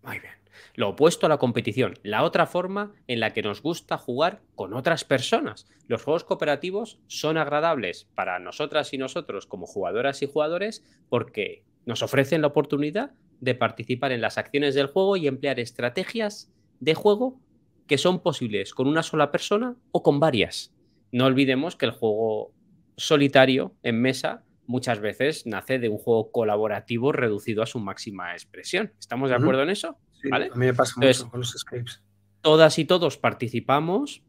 [0.03, 0.35] Muy bien.
[0.77, 4.75] Lo opuesto a la competición, la otra forma en la que nos gusta jugar con
[4.75, 5.67] otras personas.
[5.89, 12.03] Los juegos cooperativos son agradables para nosotras y nosotros como jugadoras y jugadores porque nos
[12.03, 17.41] ofrecen la oportunidad de participar en las acciones del juego y emplear estrategias de juego
[17.87, 20.75] que son posibles con una sola persona o con varias.
[21.11, 22.53] No olvidemos que el juego
[22.99, 28.93] solitario en mesa muchas veces nace de un juego colaborativo reducido a su máxima expresión.
[28.99, 29.97] ¿Estamos de acuerdo en eso?
[30.33, 32.03] A mí me pasa mucho con los escapes.
[32.41, 34.23] Todas y todos participamos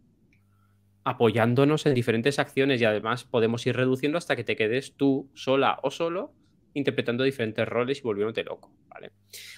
[1.04, 5.80] apoyándonos en diferentes acciones y además podemos ir reduciendo hasta que te quedes tú sola
[5.84, 6.34] o solo
[6.74, 8.72] interpretando diferentes roles y volviéndote loco.
[8.88, 9.12] ¿vale?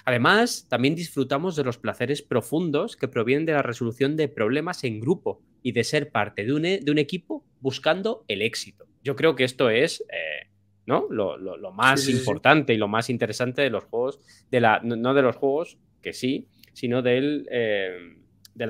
[0.04, 5.00] Además, también disfrutamos de los placeres profundos que provienen de la resolución de problemas en
[5.00, 8.86] grupo y de ser parte de un, e, de un equipo buscando el éxito.
[9.02, 10.50] Yo creo que esto es eh,
[10.86, 11.06] ¿no?
[11.10, 15.36] Lo, más importante y lo más interesante de los juegos, de la, no de los
[15.36, 18.20] juegos, que sí, sino del, eh,
[18.54, 18.66] de,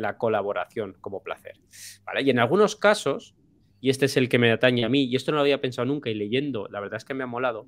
[0.00, 1.58] la, colaboración como placer.
[2.04, 2.22] ¿vale?
[2.22, 3.34] Y en algunos casos,
[3.80, 5.86] y este es el que me atañe a mí, y esto no lo había pensado
[5.86, 7.66] nunca y leyendo, la verdad es que me ha molado.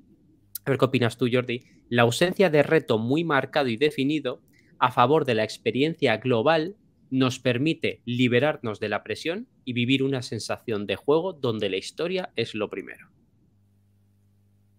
[0.65, 1.63] A ver qué opinas tú, Jordi.
[1.89, 4.41] La ausencia de reto muy marcado y definido
[4.79, 6.75] a favor de la experiencia global
[7.11, 12.31] nos permite liberarnos de la presión y vivir una sensación de juego donde la historia
[12.35, 13.09] es lo primero.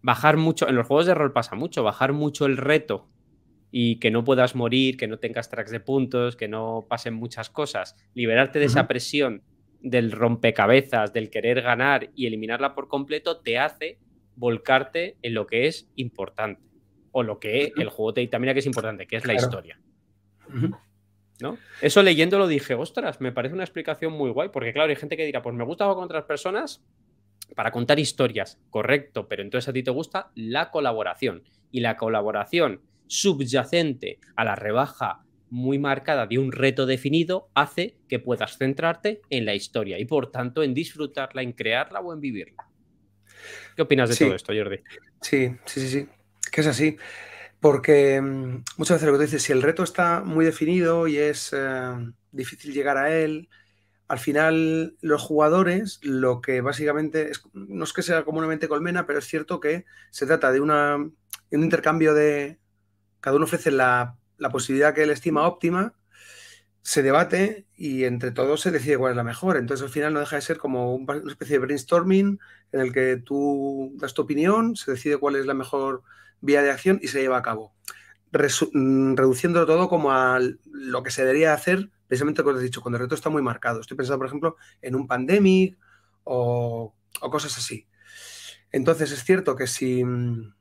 [0.02, 3.08] Bajar mucho, en los juegos de rol pasa mucho, bajar mucho el reto
[3.70, 7.50] y que no puedas morir, que no tengas tracks de puntos, que no pasen muchas
[7.50, 9.42] cosas, liberarte de esa presión
[9.80, 13.98] del rompecabezas, del querer ganar y eliminarla por completo, te hace
[14.34, 16.62] volcarte en lo que es importante.
[17.12, 19.80] O lo que el juego te dictamina que es importante, que es la historia.
[21.40, 21.58] ¿No?
[21.80, 25.24] Eso leyéndolo dije, ostras, me parece una explicación muy guay, porque claro, hay gente que
[25.24, 26.84] dirá, pues me gusta jugar con otras personas
[27.54, 31.44] para contar historias, correcto, pero entonces a ti te gusta la colaboración.
[31.70, 38.18] Y la colaboración subyacente a la rebaja muy marcada de un reto definido hace que
[38.18, 42.68] puedas centrarte en la historia y por tanto en disfrutarla, en crearla o en vivirla.
[43.74, 44.78] ¿Qué opinas de todo esto, Jordi?
[45.20, 46.08] Sí, sí, sí, sí,
[46.50, 46.96] que es así.
[47.60, 51.16] Porque mm, muchas veces lo que tú dices, si el reto está muy definido y
[51.16, 53.48] es eh, difícil llegar a él,
[54.08, 59.26] al final los jugadores lo que básicamente no es que sea comúnmente colmena, pero es
[59.26, 61.12] cierto que se trata de una, un
[61.50, 62.58] intercambio de,
[63.26, 64.16] cada uno ofrece la,
[64.52, 65.94] posibilidad que él estima óptima,
[66.80, 69.56] se debate y entre todos se decide cuál es la mejor.
[69.56, 72.38] Entonces al final no deja de ser como una especie de brainstorming
[72.70, 76.04] en el que tú das tu opinión, se decide cuál es la mejor
[76.40, 77.74] vía de acción y se lleva a cabo.
[78.72, 80.38] Mm, reduciéndolo todo como a
[80.70, 83.80] lo que se debería hacer, precisamente como has dicho, cuando el reto está muy marcado.
[83.80, 85.76] Estoy pensando, por ejemplo, en un pandemic
[86.22, 87.88] o, o cosas así.
[88.70, 90.54] Entonces es cierto que si mm,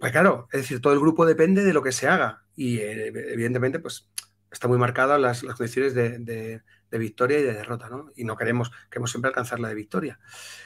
[0.00, 3.06] pues claro, es decir, todo el grupo depende de lo que se haga y eh,
[3.06, 4.08] evidentemente pues
[4.50, 8.10] está muy marcadas las, condiciones de, victoria y de derrota, ¿no?
[8.16, 10.18] Y no queremos, queremos siempre alcanzar la de victoria.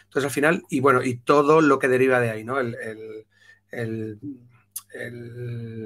[0.04, 2.58] Entonces al final, y bueno, y todo lo que deriva de ahí, ¿no?
[2.60, 3.26] El,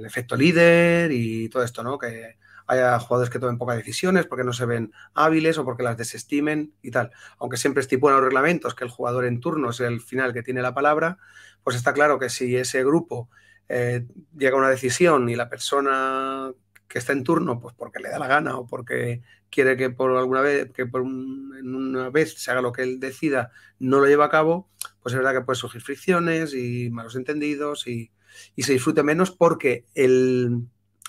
[0.05, 1.99] efecto líder y todo esto, ¿no?
[1.99, 5.97] Que haya jugadores que tomen pocas decisiones porque no se ven hábiles o porque las
[5.97, 7.11] desestimen y tal.
[7.39, 10.63] Aunque siempre estipulan los reglamentos que el jugador en turno es el final que tiene
[10.63, 11.19] la palabra,
[11.63, 13.29] pues está claro que si ese grupo
[13.69, 16.53] eh, llega a una decisión y la persona
[16.89, 20.17] que está en turno, pues porque le da la gana o porque quiere que por
[20.17, 24.27] alguna vez, que por una vez se haga lo que él decida, no lo lleva
[24.27, 24.69] a cabo,
[25.03, 28.13] pues es verdad que puede surgir fricciones y malos entendidos y,
[28.59, 30.67] se disfrute menos porque el,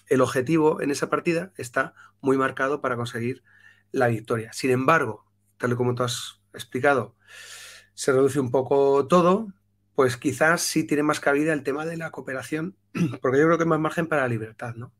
[0.07, 3.43] el, objetivo en esa partida está muy marcado para conseguir
[3.91, 4.53] la victoria.
[4.53, 5.25] Sin embargo,
[5.57, 7.15] tal y como tú has explicado,
[7.93, 9.53] se reduce un poco todo,
[9.95, 12.75] pues quizás sí tiene más cabida el tema de la cooperación,
[13.21, 14.93] porque yo creo que hay más margen para la libertad, ¿no?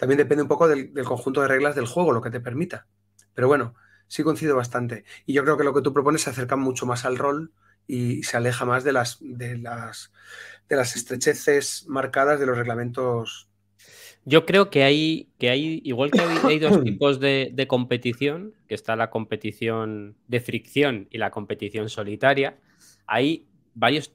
[0.00, 2.86] También depende un poco del, conjunto de reglas del juego, lo que te permita.
[3.34, 3.74] Pero bueno,
[4.08, 5.04] sí coincido bastante.
[5.26, 7.52] Y yo creo que lo que tú propones se acerca mucho más al rol
[7.86, 10.10] y se aleja más de las, de las,
[10.70, 13.49] de las estrecheces marcadas de los reglamentos.
[14.24, 18.74] Yo creo que hay, que hay igual que hay, dos tipos de, de, competición, que
[18.74, 22.58] está la competición de fricción y la competición solitaria,
[23.06, 23.46] hay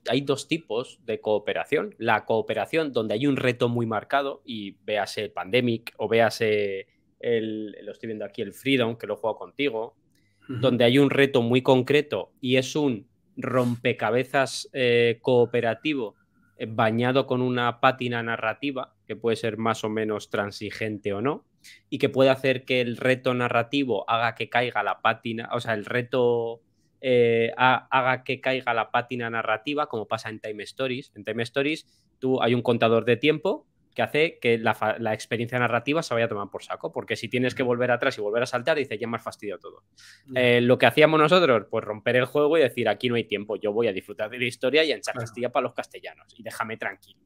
[0.09, 1.95] hay dos tipos de cooperación.
[1.97, 6.87] La cooperación donde hay un reto muy marcado y véase Pandemic o véase
[7.19, 9.95] el, lo estoy viendo aquí, el Freedom, que lo juego contigo,
[10.47, 16.15] donde hay un reto muy concreto y es un rompecabezas eh, cooperativo
[16.67, 21.45] bañado con una pátina narrativa que puede ser más o menos transigente o no
[21.89, 25.73] y que puede hacer que el reto narrativo haga que caiga la pátina, o sea,
[25.73, 26.61] el reto
[27.01, 31.11] eh, haga que caiga la pátina narrativa, como pasa en Time Stories.
[31.15, 31.85] En Time Stories
[32.19, 36.29] tú hay un contador de tiempo que hace que la, experiencia narrativa se vaya a
[36.29, 39.07] tomar por saco, porque si tienes que volver atrás y volver a saltar, dice, ya
[39.07, 39.83] me has fastidiado todo.
[40.35, 43.55] Eh, lo que hacíamos nosotros, pues romper el juego y decir, aquí no hay tiempo,
[43.55, 46.75] yo voy a disfrutar de la historia y echar Castilla para los castellanos, y déjame
[46.75, 47.21] tranquilo.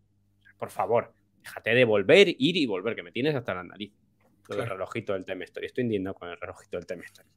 [0.58, 3.92] Por favor, déjate de volver, ir y volver, que me tienes hasta la nariz.
[4.58, 5.68] El relojito del Time Story.
[5.68, 7.28] Estoy indignado con el relojito del Time Story.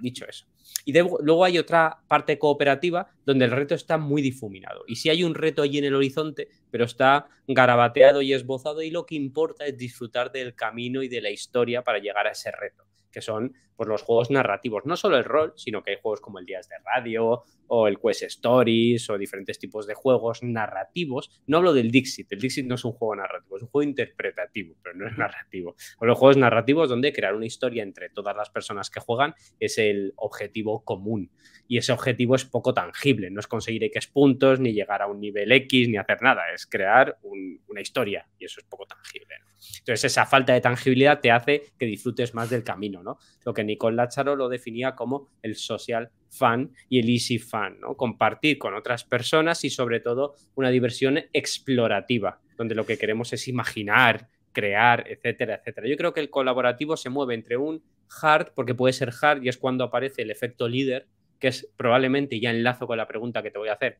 [0.00, 0.46] dicho eso.
[0.84, 4.84] Y luego hay otra parte cooperativa donde el reto está muy difuminado.
[4.86, 8.90] Y si hay un reto allí en el horizonte, pero está garabateado y esbozado, y
[8.90, 12.50] lo que importa es disfrutar del camino y de la historia para llegar a ese
[12.50, 14.84] reto que son pues, los juegos narrativos.
[14.84, 17.98] No solo el rol, sino que hay juegos como el Días de Radio o el
[17.98, 21.30] Quest Stories o diferentes tipos de juegos narrativos.
[21.46, 24.76] No hablo del Dixit, el Dixit no es un juego narrativo, es un juego interpretativo,
[24.82, 25.76] pero no es narrativo.
[25.98, 29.78] O los juegos narrativos donde crear una historia entre todas las personas que juegan es
[29.78, 31.30] el objetivo común.
[31.68, 35.20] Y ese objetivo es poco tangible, no es conseguir X puntos, ni llegar a un
[35.20, 39.34] nivel X, ni hacer nada, es crear una historia y eso es poco tangible.
[39.78, 43.01] Entonces, esa falta de tangibilidad te hace que disfrutes más del camino,
[43.44, 47.78] Lo que Nicole Lacharo lo definía como el social fan y el easy fan.
[47.96, 53.48] Compartir con otras personas y sobre todo una diversión explorativa, donde lo que queremos es
[53.48, 55.88] imaginar, crear, etcétera, etcétera.
[55.88, 57.82] Yo creo que el colaborativo se mueve entre un
[58.22, 61.06] hard, porque puede ser hard y es cuando aparece el efecto líder,
[61.38, 63.98] que es probablemente, ya enlazo con la pregunta que te voy a hacer,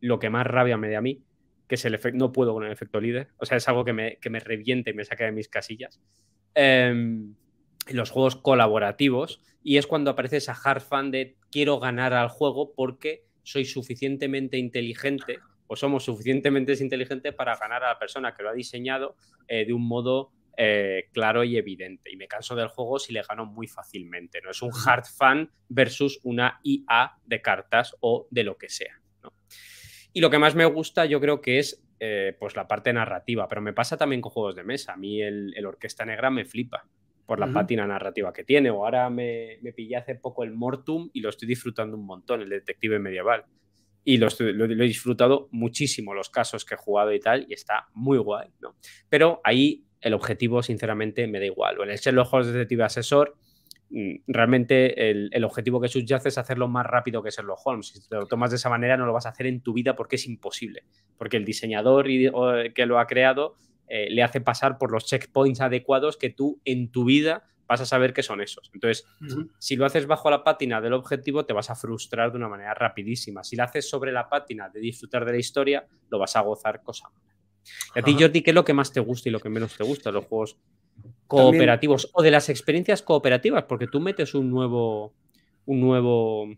[0.00, 1.24] lo que más rabia me da a mí,
[1.66, 3.92] que es el efecto, no puedo con el efecto líder, o sea, es algo que
[3.92, 6.00] me, que me reviente y me saca de mis casillas.
[6.54, 7.34] Em,
[7.88, 12.72] los juegos colaborativos, y es cuando aparece esa hard fan de quiero ganar al juego
[12.74, 18.50] porque soy suficientemente inteligente o somos suficientemente inteligentes para ganar a la persona que lo
[18.50, 19.16] ha diseñado
[19.48, 22.10] eh, de un modo eh, claro y evidente.
[22.12, 24.40] Y me canso del juego si le gano muy fácilmente.
[24.42, 29.00] No es un hard fan versus una IA de cartas o de lo que sea.
[30.12, 33.48] Y lo que más me gusta yo creo que es eh, pues la parte narrativa,
[33.48, 34.92] pero me pasa también con juegos de mesa.
[34.92, 36.86] A mí el, Orquesta Negra me flipa
[37.26, 38.70] por la pátina narrativa que tiene.
[38.70, 42.42] O ahora me, me, pillé hace poco el Mortum y lo estoy disfrutando un montón,
[42.42, 43.44] el detective medieval.
[44.04, 47.88] Y lo, lo, he disfrutado muchísimo los casos que he jugado y tal, y está
[47.94, 48.76] muy guay, ¿no?
[49.08, 51.80] Pero ahí el objetivo, sinceramente, me da igual.
[51.80, 53.36] O en el Sherlock Holmes Detective Asesor,
[53.90, 57.86] Mm, realmente el, objetivo que subyace es hacerlo más rápido que Sherlock Holmes.
[57.86, 59.94] Si te lo tomas de esa manera, no lo vas a hacer en tu vida
[59.94, 60.82] porque es imposible.
[61.16, 62.06] Porque el diseñador
[62.74, 63.54] que lo ha creado
[63.88, 67.86] eh, le hace pasar por los checkpoints adecuados que tú en tu vida vas a
[67.86, 68.70] saber que son esos.
[68.74, 69.06] Entonces,
[69.58, 72.74] si lo haces bajo la pátina del objetivo, te vas a frustrar de una manera
[72.74, 73.42] rapidísima.
[73.42, 76.82] Si lo haces sobre la pátina de disfrutar de la historia, lo vas a gozar
[76.82, 77.10] cosa
[77.94, 79.84] a ti, Jordi, qué es lo que más te gusta y lo que menos te
[79.84, 80.56] gusta de los juegos
[81.26, 85.14] cooperativos o de las experiencias cooperativas, porque tú metes un nuevo,
[85.66, 86.48] un nuevo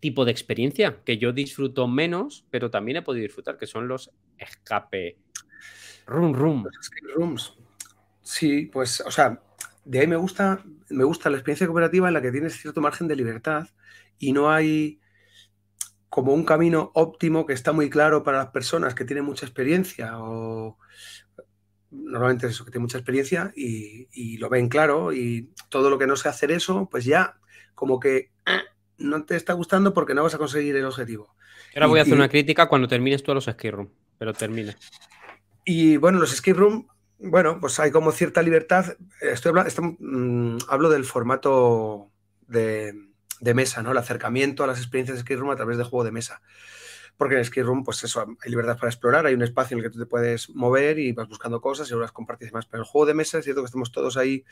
[0.00, 4.10] tipo de experiencia que yo disfruto menos, pero también he podido disfrutar, que son los
[4.36, 5.18] escape
[6.08, 6.66] room room.
[7.16, 7.54] rooms.
[8.22, 9.40] Sí, pues, o sea,
[9.84, 13.08] de ahí me gusta, me gusta la experiencia cooperativa en la que tienes cierto margen
[13.08, 13.68] de libertad
[14.18, 15.00] y no hay
[16.08, 20.18] como un camino óptimo que está muy claro para las personas que tienen mucha experiencia
[20.18, 20.78] o
[21.90, 26.06] normalmente es eso, que tiene mucha experiencia y, lo ven claro y todo lo que
[26.06, 27.38] no sé hacer eso, pues ya
[27.74, 28.30] como que
[28.98, 31.34] no te está gustando porque no vas a conseguir el objetivo.
[31.74, 34.76] Ahora voy a hacer una crítica cuando termines tú a los escape room, pero termina.
[35.70, 38.96] Y bueno, los escape room, bueno, pues hay como cierta libertad.
[39.20, 42.10] Estoy mm, hablo del formato
[42.46, 42.94] de,
[43.40, 43.90] de, mesa, ¿no?
[43.90, 46.40] El acercamiento a las experiencias de escape room a través de juego de mesa
[47.18, 49.90] porque en Ski Room, pues eso, hay libertad para explorar, hay un espacio en el
[49.90, 52.66] que tú te puedes mover y vas buscando cosas y las compartes más.
[52.66, 54.44] Pero el juego de mesa es cierto que estamos todos ahí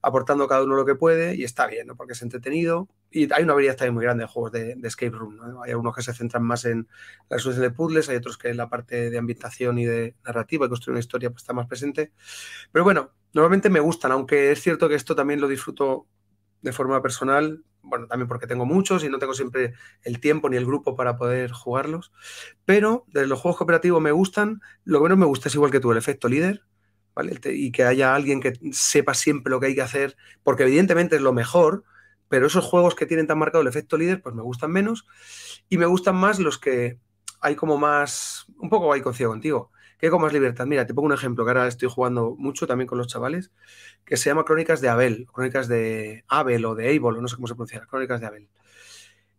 [0.00, 1.96] aportando cada uno lo que puede y está bien, ¿no?
[1.96, 5.40] Porque es entretenido y hay una variedad también muy grande de juegos de, escape room,
[5.64, 6.86] Hay algunos que se centran más en
[7.28, 10.66] la resolución de puzzles, hay otros que en la parte de ambientación y de narrativa
[10.66, 12.12] y construir una historia pues está más presente.
[12.70, 16.06] Pero bueno, normalmente me gustan, aunque es cierto que esto también lo disfruto
[16.62, 20.56] de forma personal, bueno, también porque tengo muchos y no tengo siempre el tiempo ni
[20.56, 22.12] el grupo para poder jugarlos,
[22.64, 25.92] pero de los juegos cooperativos me gustan, lo menos me gusta es igual que tú,
[25.92, 26.62] el efecto líder,
[27.14, 27.38] ¿vale?
[27.44, 31.22] Y que haya alguien que sepa siempre lo que hay que hacer, porque evidentemente es
[31.22, 31.84] lo mejor,
[32.28, 35.06] pero esos juegos que tienen tan marcado el efecto líder, pues me gustan menos.
[35.68, 36.98] Y me gustan más los que
[37.40, 39.70] hay como más, un poco ahí coincido contigo,
[40.06, 40.66] hay como más libertad.
[40.66, 43.50] Mira, te pongo un ejemplo que ahora estoy jugando mucho también con los chavales,
[44.04, 47.36] que se llama Crónicas de Abel, Crónicas de Abel o de Abel, o no sé
[47.36, 48.48] cómo se pronuncia, Crónicas de Abel.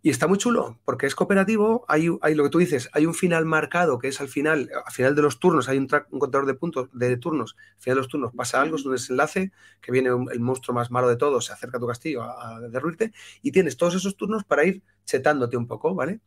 [0.02, 3.16] Y está muy chulo, porque es cooperativo, hay, hay, lo que tú dices, hay un
[3.16, 6.54] final marcado, que es al final, al final de los turnos, hay un, contador de
[6.54, 9.52] puntos, de turnos, al final de los turnos pasa algo, es un desenlace,
[9.82, 12.60] que viene el monstruo más malo de todos, se acerca a tu castillo a, a
[12.60, 16.20] derruirte, y tienes todos esos turnos para ir chetándote un poco, ¿vale?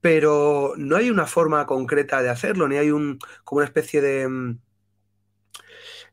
[0.00, 4.28] Pero no hay una forma concreta de hacerlo, ni hay un, como una especie de,
[4.28, 4.58] mm,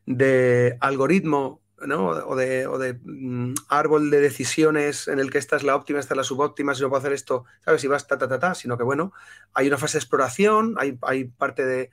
[0.05, 5.99] de algoritmo o de, mm, árbol de decisiones en el que esta es la óptima,
[5.99, 7.81] esta es la subóptima, si no puedo hacer esto, ¿sabes?
[7.81, 9.13] Si vas ta, ta, ta, ta, sino que bueno,
[9.53, 11.91] hay una fase de exploración, hay, hay parte de,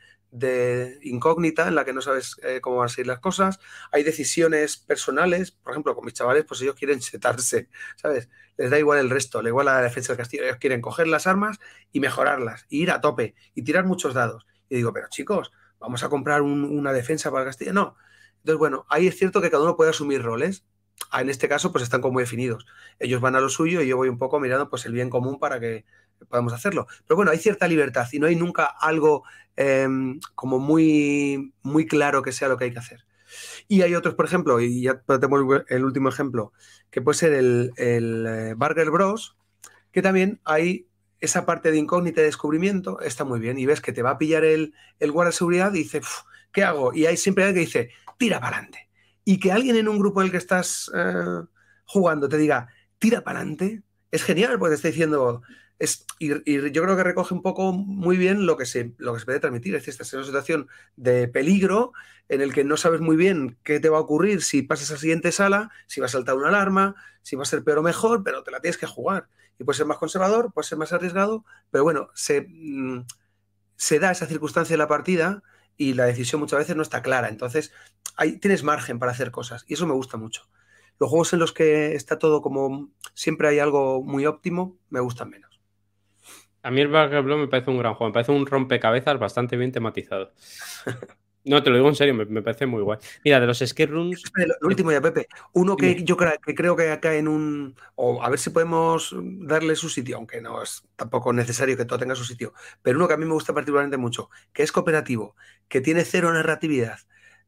[1.03, 3.61] incógnita en la que no sabes eh, cómo van a ser las cosas,
[3.91, 8.29] hay decisiones personales, por ejemplo, con mis chavales, pues ellos quieren setarse, ¿sabes?
[8.57, 11.09] Les da igual el resto, le igual a la defensa del castillo, ellos quieren coger
[11.09, 11.59] las armas
[11.93, 14.47] y mejorarlas, ir a tope y tirar muchos dados.
[14.69, 17.73] Y digo, pero chicos, vamos a comprar una defensa para el castillo.
[17.73, 17.97] No,
[18.43, 20.65] entonces, bueno, ahí es cierto que cada uno puede asumir roles.
[21.11, 22.67] Ah, en este caso, pues están como definidos.
[22.99, 25.39] Ellos van a lo suyo y yo voy un poco mirando pues el bien común
[25.39, 25.85] para que
[26.29, 26.87] podamos hacerlo.
[27.07, 29.25] Pero bueno, hay cierta libertad y no hay nunca algo
[29.57, 33.05] em, como muy, muy claro que sea lo que hay que hacer.
[33.69, 36.53] Y hay otros, por ejemplo, y ya tenemos el último ejemplo,
[36.91, 39.37] que puede ser el, el eh, Burger Bros,
[39.91, 40.87] que también hay
[41.21, 43.59] esa parte de incógnita y descubrimiento, está muy bien.
[43.59, 46.01] Y ves que te va a pillar el, el guardia de seguridad y dice,
[46.53, 46.93] ¿qué hago?
[46.93, 48.89] Y hay siempre alguien que dice, tira para adelante.
[49.25, 51.43] Y que alguien en un grupo en el que estás eh,
[51.85, 55.43] jugando te diga, tira para adelante, es genial, porque te está diciendo,
[55.79, 59.21] es, y, yo creo que recoge un poco muy bien lo que se, lo que
[59.21, 59.75] se puede transmitir.
[59.75, 61.93] Es decir, estás en una situación de peligro
[62.29, 64.95] en el que no sabes muy bien qué te va a ocurrir si pasas a
[64.95, 67.83] la siguiente sala, si va a saltar una alarma, si va a ser peor o
[67.83, 69.29] mejor, pero te la tienes que jugar.
[69.59, 73.05] Y puede ser más conservador, puede ser más arriesgado, pero bueno, se, mm,
[73.77, 75.43] se da esa circunstancia en la partida
[75.77, 77.29] y la decisión muchas veces no está clara.
[77.29, 77.73] Entonces,
[78.17, 80.49] ahí tienes margen para hacer cosas y eso me gusta mucho.
[80.99, 85.31] Los juegos en los que está todo como siempre hay algo muy óptimo, me gustan
[85.31, 85.52] menos.
[86.63, 89.73] A mí el Burger me parece un gran juego, me parece un rompecabezas bastante bien
[89.73, 90.33] tematizado.
[91.45, 93.01] No, te lo digo en serio, me, parece muy guay.
[93.25, 94.23] Mira, de los escape rooms.
[94.37, 95.27] Lo, último ya, Pepe.
[95.53, 97.75] Uno que yo creo que, creo que acá en un.
[97.97, 101.99] O a ver si podemos darle su sitio, aunque no es tampoco necesario que todo
[101.99, 102.55] tenga su sitio.
[102.81, 105.35] Pero uno que a mí me gusta particularmente mucho, que es cooperativo,
[105.67, 107.01] que tiene cero narratividad,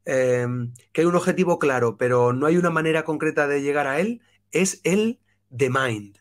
[0.05, 4.01] em, que hay un objetivo claro, pero no hay una manera concreta de llegar a
[4.01, 5.21] él, es el
[5.57, 6.19] The Mind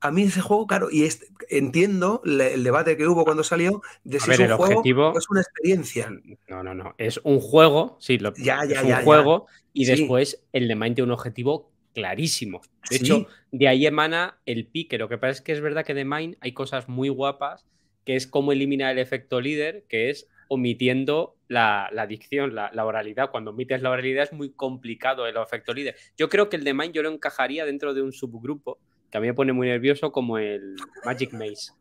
[0.00, 1.04] a mí ese juego, claro, y
[1.48, 6.10] entiendo el debate que hubo cuando salió de si es un juego es una experiencia.
[6.48, 6.94] No, no, no.
[6.98, 10.96] Es un juego, sí, lo, ya, ya, es un juego, y después el de Mind
[10.96, 12.60] tiene un objetivo clarísimo.
[12.90, 14.98] De hecho, de ahí emana el pique.
[14.98, 17.66] Lo que pasa es que es verdad que de Mind hay cosas muy guapas,
[18.04, 22.84] que es cómo elimina el efecto líder, que es omitiendo la, la dicción, la, la,
[22.84, 23.30] oralidad.
[23.30, 25.96] Cuando omites la oralidad es muy complicado el efecto líder.
[26.16, 28.78] Yo creo que el de Mind yo lo encajaría dentro de un subgrupo
[29.10, 31.72] que a mí me pone muy nervioso como el Magic Maze.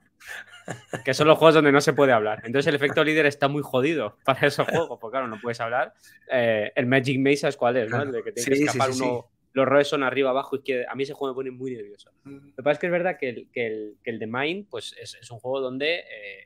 [1.04, 2.42] Que son los juegos donde no se puede hablar.
[2.44, 5.94] Entonces el efecto líder está muy jodido para esos juegos, porque claro, no puedes hablar.
[6.32, 8.02] Eh, el Magic Maze es cuál es, ¿no?
[8.02, 9.30] El de que tienes que escapar uno.
[9.54, 10.92] Los roles son arriba, abajo, izquierda.
[10.92, 12.12] A mí ese juego me pone muy nervioso.
[12.24, 12.50] Mm.
[12.50, 14.68] Lo que pasa es que es verdad que el, que el, que el de Mind
[14.70, 16.46] pues es, es un juego donde eh,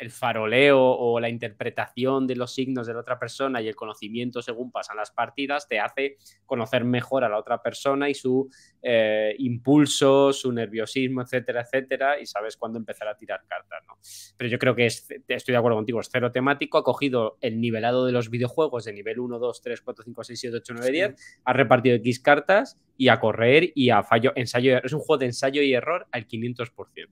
[0.00, 4.40] el faroleo o la interpretación de los signos de la otra persona y el conocimiento
[4.40, 8.48] según pasan las partidas te hace conocer mejor a la otra persona y su
[8.82, 13.98] eh, impulso, su nerviosismo, etcétera, etcétera, y sabes cuándo empezar a tirar cartas, ¿no?
[14.38, 18.06] Pero yo creo que estoy de acuerdo contigo, es cero temático, ha cogido el nivelado
[18.06, 21.40] de los videojuegos de nivel 1, 2, 3, 4, 5, 6, 7, 8, 9, 10,
[21.44, 25.26] ha repartido X cartas y a correr y a fallo, ensayo, es un juego de
[25.26, 27.08] ensayo y error al 500%.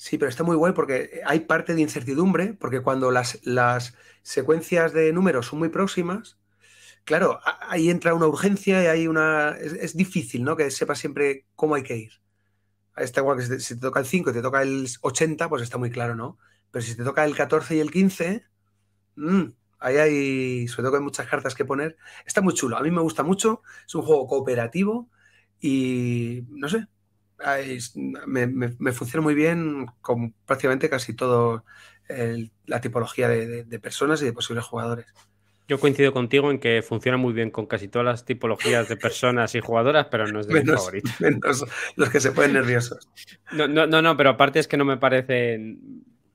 [0.00, 4.94] Sí, pero está muy guay porque hay parte de incertidumbre, porque cuando las, las secuencias
[4.94, 6.38] de números son muy próximas,
[7.04, 7.38] claro,
[7.68, 9.50] ahí entra una urgencia y hay una.
[9.58, 10.56] Es, difícil, ¿no?
[10.56, 12.12] Que sepa siempre cómo hay que ir.
[12.96, 15.76] Está igual que si te, toca el 5 y te toca el 80, pues está
[15.76, 16.38] muy claro, ¿no?
[16.70, 18.44] Pero si te toca el 14 y el 15,
[19.16, 19.44] mmm,
[19.80, 20.68] ahí hay.
[20.68, 21.98] Sobre todo que hay muchas cartas que poner.
[22.24, 22.78] Está muy chulo.
[22.78, 23.62] A mí me gusta mucho.
[23.86, 25.10] Es un juego cooperativo
[25.60, 26.86] y no sé,
[28.26, 31.64] me, funciona muy bien con prácticamente casi todo
[32.66, 35.06] la tipología de, personas y de posibles jugadores.
[35.68, 39.54] Yo coincido contigo en que funciona muy bien con casi todas las tipologías de personas
[39.54, 41.10] y jugadoras, pero no es de mi favorito.
[41.20, 41.64] Menos
[41.94, 43.08] los que se ponen nerviosos.
[43.52, 45.76] No, no, no, pero aparte es que no me parece.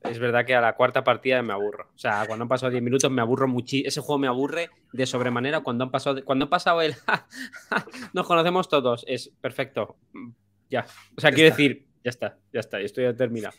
[0.04, 1.90] Es verdad que a la cuarta partida me aburro.
[1.94, 3.88] O sea, cuando han pasado 10 minutos me aburro muchísimo.
[3.88, 6.24] Ese juego me aburre de sobremanera cuando han pasado.
[6.24, 6.94] Cuando han pasado el.
[8.14, 9.04] Nos conocemos todos.
[9.06, 9.96] Es perfecto
[10.70, 10.86] ya.
[11.16, 13.54] O sea, quiero decir, ya está, ya está, esto ya terminado.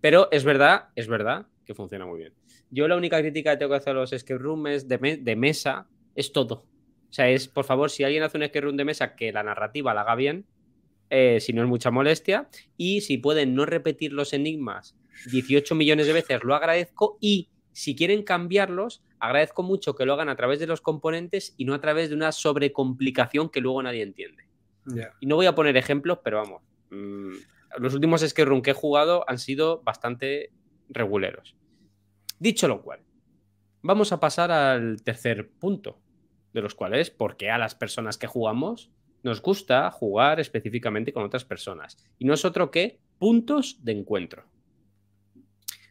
[0.00, 2.34] Pero es verdad, es verdad que funciona muy bien.
[2.70, 5.88] Yo la única crítica que tengo que hacer a los escape rooms de, de mesa
[6.14, 6.66] es todo.
[7.10, 9.42] O sea, es, por favor, si alguien hace un escape room de mesa que la
[9.42, 10.46] narrativa la haga bien,
[11.10, 12.48] eh, si no es mucha molestia.
[12.76, 14.96] Y si pueden no repetir los enigmas
[15.30, 17.18] 18 millones de veces, lo agradezco.
[17.20, 21.64] Y si quieren cambiarlos, agradezco mucho que lo hagan a través de los componentes y
[21.64, 24.44] no a través de una sobrecomplicación que luego nadie entiende.
[25.20, 26.62] Y no voy a poner ejemplos, pero vamos.
[26.90, 27.34] Mm,
[27.78, 30.52] los últimos Room que he jugado han sido bastante
[30.88, 31.56] reguleros.
[32.38, 33.00] Dicho lo cual,
[33.82, 35.98] vamos a pasar al tercer punto,
[36.52, 38.90] de los cuales, porque a las personas que jugamos
[39.22, 41.96] nos gusta jugar específicamente con otras personas.
[42.18, 44.44] Y no es otro que puntos de encuentro.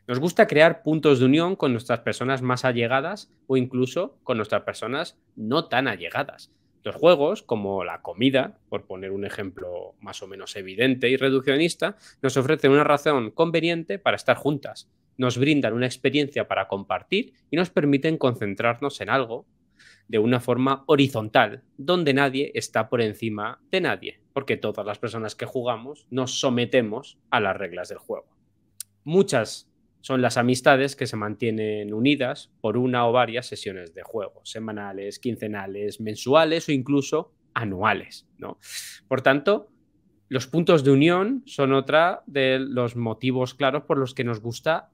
[0.08, 4.64] Nos gusta crear puntos de unión con nuestras personas más allegadas o incluso con nuestras
[4.64, 6.52] personas no tan allegadas.
[6.84, 11.98] Los juegos, como la comida, por poner un ejemplo más o menos evidente y reduccionista,
[12.22, 17.58] nos ofrecen una razón conveniente para estar juntas, nos brindan una experiencia para compartir y
[17.58, 19.46] nos permiten concentrarnos en algo
[20.08, 25.36] de una forma horizontal, donde nadie está por encima de nadie, porque todas las personas
[25.36, 28.28] que jugamos nos sometemos a las reglas del juego.
[29.04, 29.69] Muchas
[30.02, 35.20] son las amistades que se mantienen unidas por una o varias sesiones de juego, semanales,
[35.20, 38.28] quincenales, mensuales o incluso anuales.
[38.38, 38.60] ¿no?
[39.08, 39.70] Por tanto,
[40.30, 44.90] los puntos de unión son otra de los motivos claros por los que nos gusta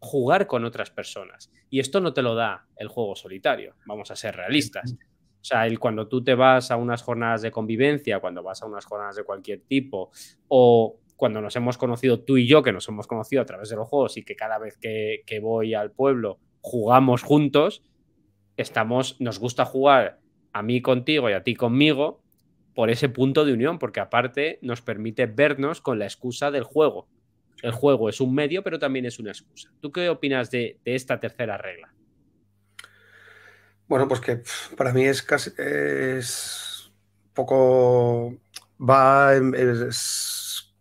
[0.00, 1.52] jugar con otras personas.
[1.68, 4.94] Y esto no te lo da el juego solitario, vamos a ser realistas.
[4.94, 8.66] O sea, el, cuando tú te vas a unas jornadas de convivencia, cuando vas a
[8.66, 10.10] unas jornadas de cualquier tipo,
[10.48, 13.76] o cuando nos hemos conocido tú y yo, que nos hemos conocido a través de
[13.76, 17.84] los juegos y que cada vez que, que voy al pueblo jugamos juntos,
[18.56, 20.18] estamos, nos gusta jugar
[20.54, 22.22] a mí contigo y a ti conmigo
[22.74, 27.06] por ese punto de unión, porque aparte nos permite vernos con la excusa del juego.
[27.62, 29.70] El juego es un medio, pero también es una excusa.
[29.82, 31.92] ¿Tú qué opinas de, esta tercera regla?
[33.88, 34.42] Bueno, pues que
[34.74, 36.90] para mí es casi es
[37.34, 38.38] poco
[38.80, 40.39] va es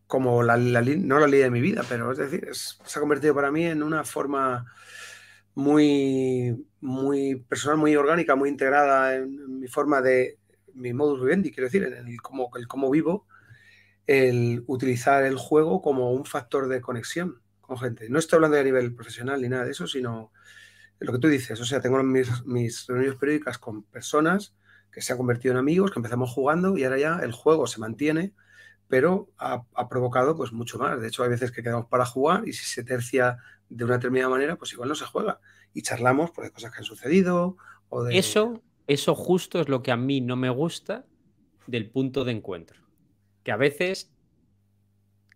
[0.10, 3.52] como la, no la ley de mi vida, pero es decir, se ha convertido para
[3.52, 4.66] mí en una forma
[5.54, 10.40] muy muy personal, muy orgánica, muy integrada en, mi forma de
[10.74, 13.28] mi modus vivendi, quiero decir, en el cómo, el cómo vivo
[14.08, 18.10] el utilizar el juego como un factor de conexión con gente.
[18.10, 20.32] No estoy hablando de a nivel profesional ni nada de eso, sino
[20.98, 21.62] lo que tú dices.
[21.62, 24.56] O sea, tengo mis, mis reuniones periódicas con personas
[24.92, 27.80] que se han convertido en amigos, que empezamos jugando y ahora ya el juego se
[27.80, 28.34] mantiene,
[28.90, 31.00] pero ha, provocado pues mucho más.
[31.00, 33.38] De hecho, hay veces que quedamos para jugar y si se tercia
[33.70, 35.40] de una determinada manera, pues igual no se juega.
[35.74, 37.56] Y charlamos por cosas que han sucedido.
[37.88, 38.18] O de...
[38.18, 41.06] Eso, eso justo es lo que a mí no me gusta
[41.68, 42.90] del punto de encuentro
[43.44, 44.12] que a veces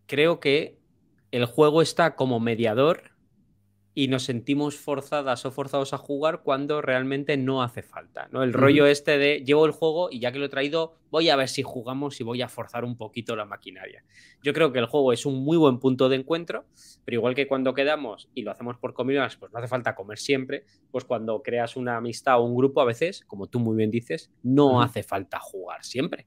[0.05, 0.79] creo que
[1.31, 3.11] el juego está como mediador
[3.95, 8.27] y nos sentimos forzadas o forzados a jugar cuando realmente no hace falta.
[8.31, 8.43] ¿no?
[8.43, 11.35] El rollo este de llevo el juego y ya que lo he traído, voy a
[11.35, 14.03] ver si jugamos y voy a forzar un poquito la maquinaria.
[14.41, 16.65] Yo creo que el juego es un muy buen punto de encuentro,
[17.05, 20.17] pero igual que cuando quedamos y lo hacemos por comidas, pues no hace falta comer
[20.17, 23.91] siempre, pues cuando creas una amistad o un grupo, a veces, como tú muy bien
[23.91, 26.25] dices, no hace falta jugar siempre.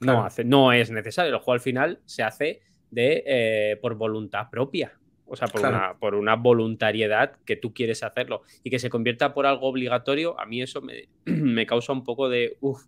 [0.00, 1.32] No, hace, no es necesario.
[1.32, 4.98] El juego al final se hace de, eh, por voluntad propia.
[5.26, 8.42] O sea, por, una, por una voluntariedad que tú quieres hacerlo.
[8.62, 12.28] Y que se convierta por algo obligatorio, a mí eso me, me causa un poco
[12.28, 12.84] de, uff,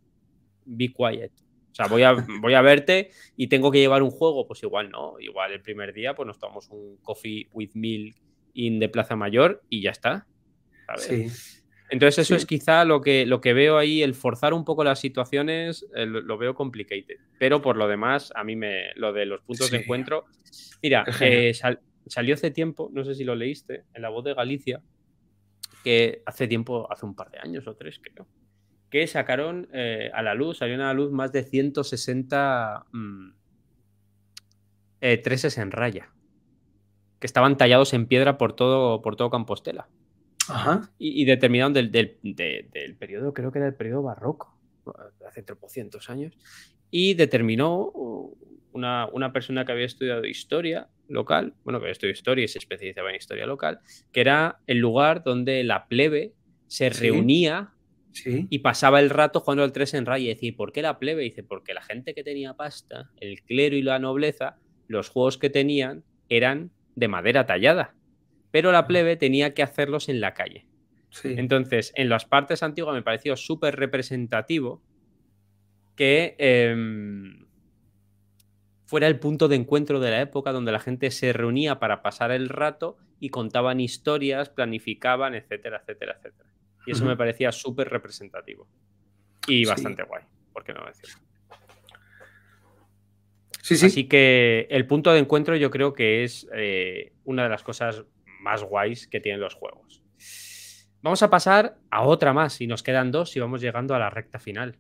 [0.65, 1.33] be quiet.
[1.71, 4.47] O sea, voy a, voy a verte y tengo que llevar un juego.
[4.47, 5.19] Pues igual no.
[5.21, 8.17] Igual el primer día pues nos tomamos un coffee with milk
[8.55, 10.27] in de Plaza Mayor y ya está.
[10.97, 11.27] Sí.
[11.89, 14.99] Entonces eso es quizá lo que, lo que veo ahí, el forzar un poco las
[14.99, 17.17] situaciones, eh, lo, veo complicated.
[17.39, 20.25] Pero por lo demás, a mí me, lo de los puntos de encuentro,
[20.83, 21.53] mira, eh,
[22.07, 24.83] salió hace tiempo, no sé si lo leíste, en la voz de Galicia,
[25.85, 28.27] que hace tiempo, hace un par de años o tres creo,
[28.91, 33.29] que sacaron eh, a la luz, salieron a la luz más de 160 mm,
[35.23, 36.13] treses en raya,
[37.21, 39.89] que estaban tallados en piedra por todo, por todo Compostela.
[40.99, 44.57] Y, determinaron del, del, periodo, creo que era el periodo barroco,
[45.27, 46.39] hace tropocientos años,
[46.91, 47.91] y determinó
[48.73, 53.11] una, una, persona que había estudiado historia local, bueno, que estudiado historia y se especializaba
[53.11, 53.81] en historia local,
[54.13, 56.33] que era el lugar donde la plebe
[56.67, 57.73] se reunía
[58.25, 60.25] y pasaba el rato jugando al tres en raya.
[60.25, 61.23] Y decía, ¿por qué la plebe?
[61.23, 64.57] dice, porque la gente que tenía pasta, el clero y la nobleza,
[64.89, 67.97] los juegos que tenían eran de madera tallada
[68.57, 70.67] pero la plebe tenía que hacerlos en la calle.
[71.25, 74.83] Entonces, en las partes antiguas me pareció súper representativo
[75.95, 77.46] que em,
[78.87, 82.31] fuera el punto de encuentro de la época donde la gente se reunía para pasar
[82.31, 86.49] el rato y contaban historias, planificaban, etcétera, etcétera, etcétera.
[86.87, 88.69] Y eso me parecía súper representativo.
[89.49, 90.23] Y bastante guay,
[90.53, 91.17] ¿por qué no decirlo?
[93.61, 93.87] Sí, sí.
[93.87, 98.05] Así que el punto de encuentro yo creo que es eh, una de las cosas
[98.41, 100.05] más guays que tienen los juegos.
[101.03, 104.11] Vamos a pasar a otra más y nos quedan dos y vamos llegando a la
[104.11, 104.79] recta final.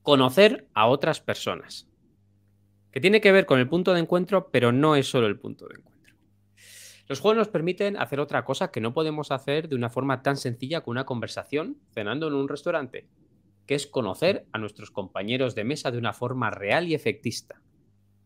[0.00, 1.86] Conocer a otras personas.
[2.96, 5.68] Que tiene que ver con el punto de encuentro, pero no es solo el punto
[5.68, 6.14] de encuentro.
[7.06, 10.38] Los juegos nos permiten hacer otra cosa que no podemos hacer de una forma tan
[10.38, 13.06] sencilla como una conversación cenando en un restaurante,
[13.66, 17.60] que es conocer a nuestros compañeros de mesa de una forma real y efectista.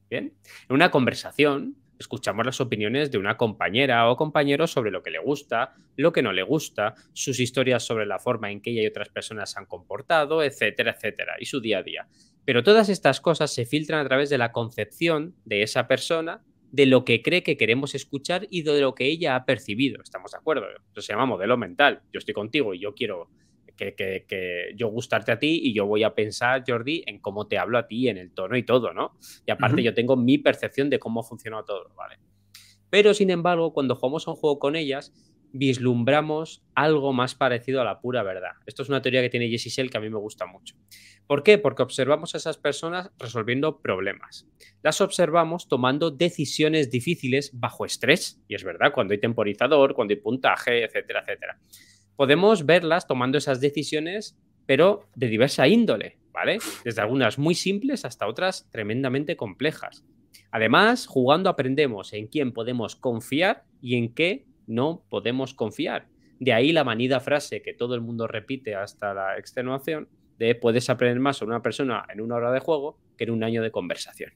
[0.09, 0.35] Bien,
[0.69, 5.19] en una conversación escuchamos las opiniones de una compañera o compañero sobre lo que le
[5.19, 8.87] gusta, lo que no le gusta, sus historias sobre la forma en que ella y
[8.87, 12.09] otras personas se han comportado, etcétera, etcétera, y su día a día.
[12.45, 16.87] Pero todas estas cosas se filtran a través de la concepción de esa persona, de
[16.87, 20.03] lo que cree que queremos escuchar y de lo que ella ha percibido.
[20.03, 20.67] ¿Estamos de acuerdo?
[20.93, 22.03] Eso se llama modelo mental.
[22.13, 23.29] Yo estoy contigo y yo quiero
[23.77, 27.79] que, yo gustarte a ti y yo voy a pensar, Jordi, en cómo te hablo
[27.79, 29.17] a ti, en el tono y todo, ¿no?
[29.47, 32.19] Y aparte yo tengo mi percepción de cómo funciona todo, ¿vale?
[32.91, 35.13] Pero sin embargo, cuando jugamos a un juego con ellas,
[35.53, 38.53] vislumbramos algo más parecido a la pura verdad.
[38.67, 40.77] Esto es una teoría que tiene Jessie Shell que a mí me gusta mucho.
[41.27, 41.59] ¿Por qué?
[41.59, 44.49] Porque observamos a esas personas resolviendo problemas.
[44.83, 48.43] Las observamos tomando decisiones difíciles bajo estrés.
[48.49, 51.59] Y es verdad, cuando hay temporizador, cuando hay puntaje, etcétera, etcétera
[52.21, 56.59] podemos verlas tomando esas decisiones, pero de diversa índole, ¿vale?
[56.85, 60.05] Desde algunas muy simples hasta otras tremendamente complejas.
[60.51, 66.07] Además, jugando aprendemos en quién podemos confiar y en qué no podemos confiar.
[66.39, 70.09] De ahí la manida frase que todo el mundo repite hasta la extenuación
[70.39, 73.45] de puedes aprender más sobre una persona en una hora de juego que en un
[73.45, 74.33] año de conversación.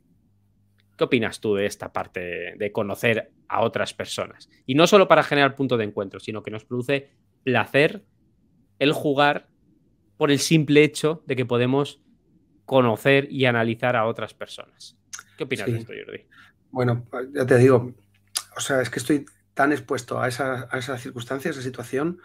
[0.99, 4.51] ¿Qué opinas tú de esta parte de conocer a otras personas?
[4.67, 7.11] Y no solo para generar punto de encuentro, sino que nos produce
[7.43, 8.05] placer
[8.79, 9.49] el jugar
[10.17, 12.03] por el simple hecho de que podemos
[12.65, 14.99] conocer y analizar a otras personas.
[15.37, 16.27] ¿Qué opinas de esto, Jordi?
[16.71, 17.95] Bueno, ya te digo,
[18.57, 19.25] o sea, es que estoy
[19.55, 22.21] tan expuesto a esa, a esa circunstancia, a esa situación,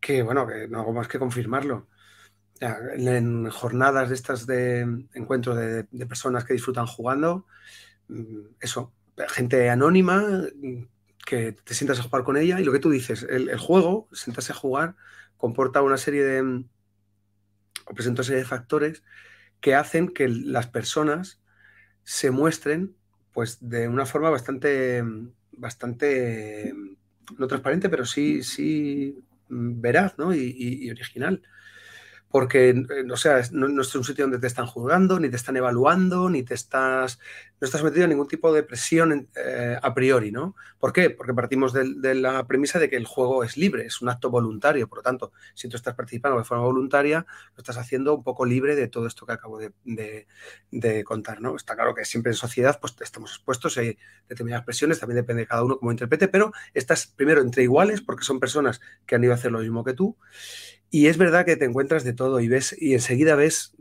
[0.00, 1.88] que bueno, que no hago más que confirmarlo.
[2.60, 4.80] en, jornadas de estas de
[5.14, 7.46] encuentro de, personas que disfrutan jugando,
[8.08, 8.92] mm, eso,
[9.28, 10.22] gente anónima
[11.26, 14.52] que te sientas a jugar con ella y lo que tú dices, el, juego, sentarse
[14.52, 14.96] a jugar,
[15.36, 16.64] comporta una serie de,
[17.86, 19.02] o presenta una serie de factores
[19.60, 21.40] que hacen que las personas
[22.04, 22.94] se muestren
[23.32, 25.04] pues de una forma bastante,
[25.56, 26.72] bastante,
[27.38, 30.34] no transparente, pero sí, sí veraz ¿no?
[30.34, 31.42] y original
[32.36, 35.56] porque, eh, o sea, no, es un sitio donde te están juzgando, ni te están
[35.56, 37.18] evaluando, ni te estás,
[37.58, 40.54] no estás metido en ningún tipo de presión eh, a priori, ¿no?
[40.78, 41.08] ¿Por qué?
[41.08, 44.86] Porque partimos de, la premisa de que el juego es libre, es un acto voluntario,
[44.86, 47.24] por lo tanto, si tú estás participando de forma voluntaria,
[47.54, 50.26] lo estás haciendo un poco libre de todo esto que acabo de,
[51.06, 51.56] contar, ¿no?
[51.56, 53.82] Está claro que siempre en sociedad pues estamos expuestos a
[54.28, 58.24] determinadas presiones, también depende de cada uno cómo interprete, pero estás primero entre iguales porque
[58.24, 60.18] son personas que han ido a hacer lo mismo que tú
[60.90, 63.74] y es verdad que te encuentras de todo y ves y enseguida ves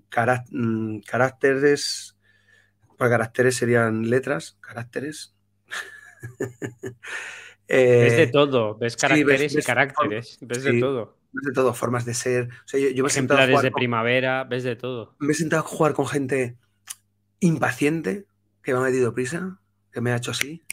[0.51, 2.18] mm, caracteres,
[2.97, 5.36] pues caracteres serían letras, caracteres.
[7.68, 11.18] ves de eh, todo, ves caracteres y caracteres, ves de todo.
[11.32, 12.49] Ves de todo, formas de ser.
[12.72, 15.16] yo, Ejemplares de primavera, ves de todo.
[15.20, 16.58] Me he sentado a jugar con gente
[17.39, 18.26] impaciente,
[18.64, 19.60] que me ha metido prisa,
[19.91, 20.64] que me ha hecho así.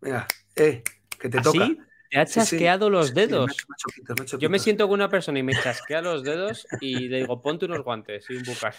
[0.00, 0.82] Venga, eh,
[1.18, 1.66] que te toca.
[2.10, 3.56] Te ha chasqueado los dedos.
[4.38, 7.66] Yo me siento con una persona y me chasquea los dedos y le digo, ponte
[7.66, 8.74] unos guantes y un bucar.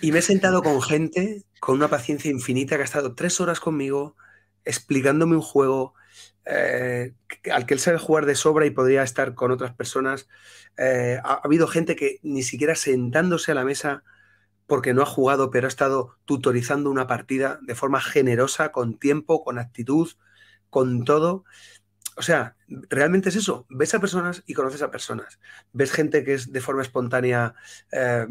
[0.00, 3.60] Y me he sentado con gente con una paciencia infinita que ha estado tres horas
[3.60, 4.16] conmigo
[4.64, 5.94] explicándome un juego
[6.46, 7.14] eh,
[7.52, 10.28] al que él sabe jugar de sobra y podría estar con otras personas.
[10.76, 14.02] Eh, ha, habido gente que ni siquiera sentándose a la mesa
[14.66, 19.44] porque no ha jugado, pero ha estado tutorizando una partida de forma generosa, con tiempo,
[19.44, 20.10] con actitud,
[20.70, 21.44] con todo.
[22.16, 22.56] O sea,
[22.88, 23.66] realmente es eso.
[23.68, 25.38] Ves a personas y conoces a personas.
[25.72, 27.54] Ves gente que es de forma espontánea
[27.92, 28.26] eh,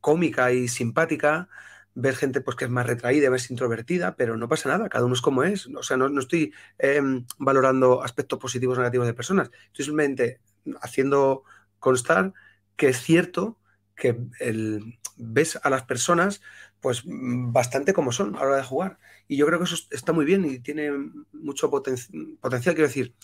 [0.00, 1.48] cómica y simpática.
[1.94, 5.14] Ves gente pues, que es más retraída, más introvertida, pero no pasa nada, cada uno
[5.14, 5.66] es como es.
[5.66, 9.50] O sea, no, estoy em, valorando aspectos positivos o negativos de personas.
[9.66, 10.40] Estoy simplemente
[10.80, 11.44] haciendo
[11.78, 12.32] constar
[12.76, 13.58] que es cierto
[13.96, 16.40] que el, ves a las personas
[16.80, 18.98] pues bastante como son a la hora de jugar.
[19.26, 20.90] Y yo creo que eso está muy bien y tiene
[21.32, 23.14] mucho potencial, quiero decir,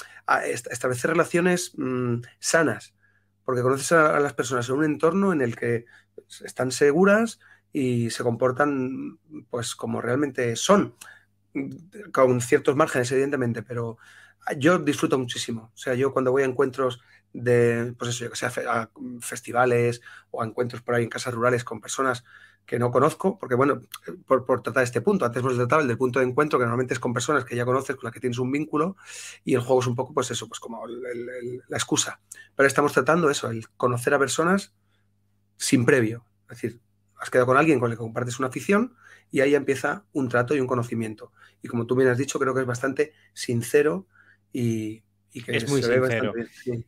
[0.70, 2.94] establecer relaciones mm, sanas,
[3.44, 5.86] porque conoces a, las personas en un entorno en el que
[6.44, 7.38] están seguras
[7.72, 9.18] y se comportan
[9.50, 10.94] pues como realmente son,
[12.12, 13.98] con ciertos márgenes, evidentemente, pero
[14.58, 15.70] yo disfruto muchísimo.
[15.74, 17.00] O sea, yo cuando voy a encuentros
[17.32, 18.90] de, pues eso, que sea a
[19.20, 20.00] festivales
[20.30, 22.24] o a encuentros por ahí en casas rurales con personas
[22.66, 23.82] que no conozco, porque bueno,
[24.26, 27.00] por, tratar este punto, antes hemos tratado el del punto de encuentro, que normalmente es
[27.00, 28.96] con personas que ya conoces, con las que tienes un vínculo,
[29.44, 32.20] y el juego es un poco, pues eso, pues como la excusa.
[32.56, 34.72] Pero estamos tratando eso, el conocer a personas
[35.56, 36.24] sin previo.
[36.48, 36.80] Es decir,
[37.24, 38.94] has quedado con alguien con el que compartes una afición
[39.30, 41.32] y ahí empieza un trato y un conocimiento.
[41.62, 44.06] Y como tú bien has dicho, creo que es bastante sincero
[44.52, 45.02] y,
[45.32, 46.34] es muy sincero.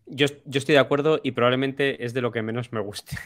[0.06, 3.16] yo, estoy de acuerdo y probablemente es de lo que menos me guste.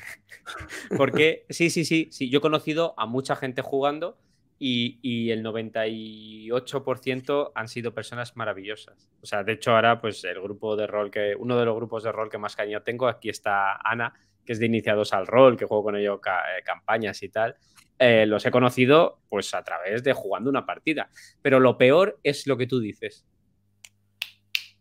[0.97, 4.17] Porque sí, sí, sí, sí, yo he conocido a mucha gente jugando
[4.57, 9.11] y, el 98% han sido personas maravillosas.
[9.21, 12.05] O sea, de hecho ahora pues el grupo de rol que, uno de los grupos
[12.05, 14.15] de rol que más cariño tengo, aquí está Ana,
[14.51, 17.55] que es de iniciados al rol, que juego con ellos eh, campañas y tal.
[17.97, 21.09] Eh, los he conocido pues a través de jugando una partida.
[21.41, 23.25] Pero lo peor es lo que tú dices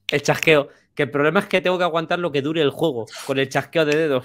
[0.07, 0.69] el chasqueo.
[0.95, 3.47] Que el problema es que tengo que aguantar lo que dure el juego con el
[3.47, 4.23] chasqueo de dedos.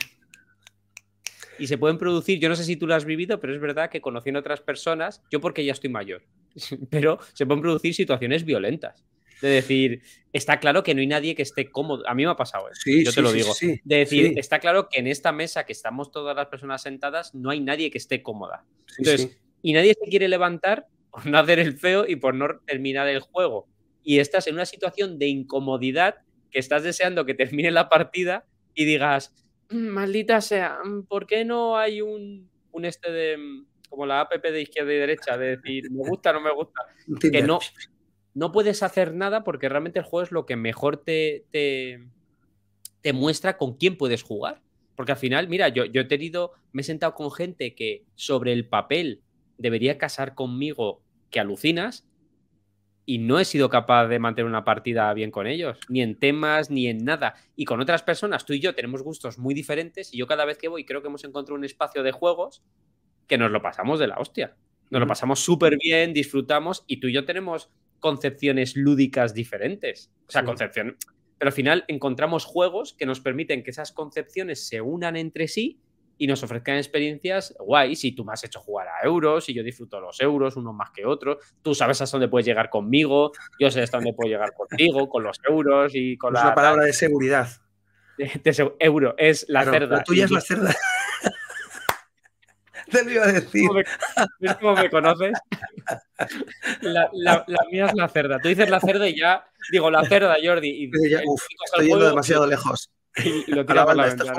[1.58, 3.90] Y se pueden producir, yo no sé si tú lo has vivido, pero es verdad
[3.90, 6.22] que conociendo otras personas, yo porque ya estoy mayor,
[6.90, 9.04] pero se pueden producir situaciones violentas.
[9.44, 12.02] De decir, está claro que no hay nadie que esté cómodo.
[12.08, 13.52] A mí me ha pasado, eso, yo te lo digo.
[13.60, 17.50] de decir, está claro que en esta mesa que estamos todas las personas sentadas, no
[17.50, 18.64] hay nadie que esté cómoda.
[18.96, 23.06] Entonces, y nadie se quiere levantar por no hacer el feo y por no terminar
[23.06, 23.68] el juego.
[24.02, 26.16] Y estás en una situación de incomodidad
[26.50, 29.34] que estás deseando que termine la partida y digas,
[29.70, 34.22] mm, maldita sea, mm, ¿por qué no hay un, un este de mm, como la
[34.22, 36.80] app de izquierda y derecha, de decir, me gusta, no me gusta,
[37.32, 37.60] que no,
[38.34, 42.04] no puedes hacer nada porque realmente el juego es lo que mejor te, te,
[43.00, 44.60] te muestra con quién puedes jugar.
[44.96, 48.52] Porque al final, mira, yo, yo he tenido, me he sentado con gente que sobre
[48.52, 49.22] el papel
[49.58, 52.06] debería casar conmigo que alucinas
[53.06, 56.70] y no he sido capaz de mantener una partida bien con ellos, ni en temas,
[56.70, 57.34] ni en nada.
[57.54, 60.58] Y con otras personas, tú y yo tenemos gustos muy diferentes y yo cada vez
[60.58, 62.62] que voy creo que hemos encontrado un espacio de juegos
[63.26, 64.56] que nos lo pasamos de la hostia.
[64.90, 67.68] Nos lo pasamos súper bien, disfrutamos y tú y yo tenemos
[68.04, 70.12] concepciones lúdicas diferentes.
[70.28, 70.98] O sea, concepción...
[71.38, 75.80] Pero al final encontramos juegos que nos permiten que esas concepciones se unan entre sí
[76.18, 78.04] y nos ofrezcan experiencias guays.
[78.04, 80.90] Y tú me has hecho jugar a euros y yo disfruto los euros, unos más
[80.90, 81.38] que otros.
[81.62, 85.22] Tú sabes hasta dónde puedes llegar conmigo, yo sé hasta dónde puedo llegar contigo, con
[85.22, 86.54] los euros y con es la.
[86.54, 87.48] palabra de seguridad.
[88.80, 89.96] euro, es la cerda.
[89.96, 90.76] La tuya es la cerda.
[92.90, 93.68] Te lo iba a decir.
[94.40, 95.32] ¿Ves cómo me conoces?
[96.80, 97.10] La,
[97.70, 98.38] mía es la cerda.
[98.40, 100.68] Tú dices la cerda y ya digo la cerda, Jordi.
[100.68, 100.90] Y,
[101.64, 102.90] estoy yendo demasiado lejos.
[103.16, 104.32] Y, lo por la, ventana.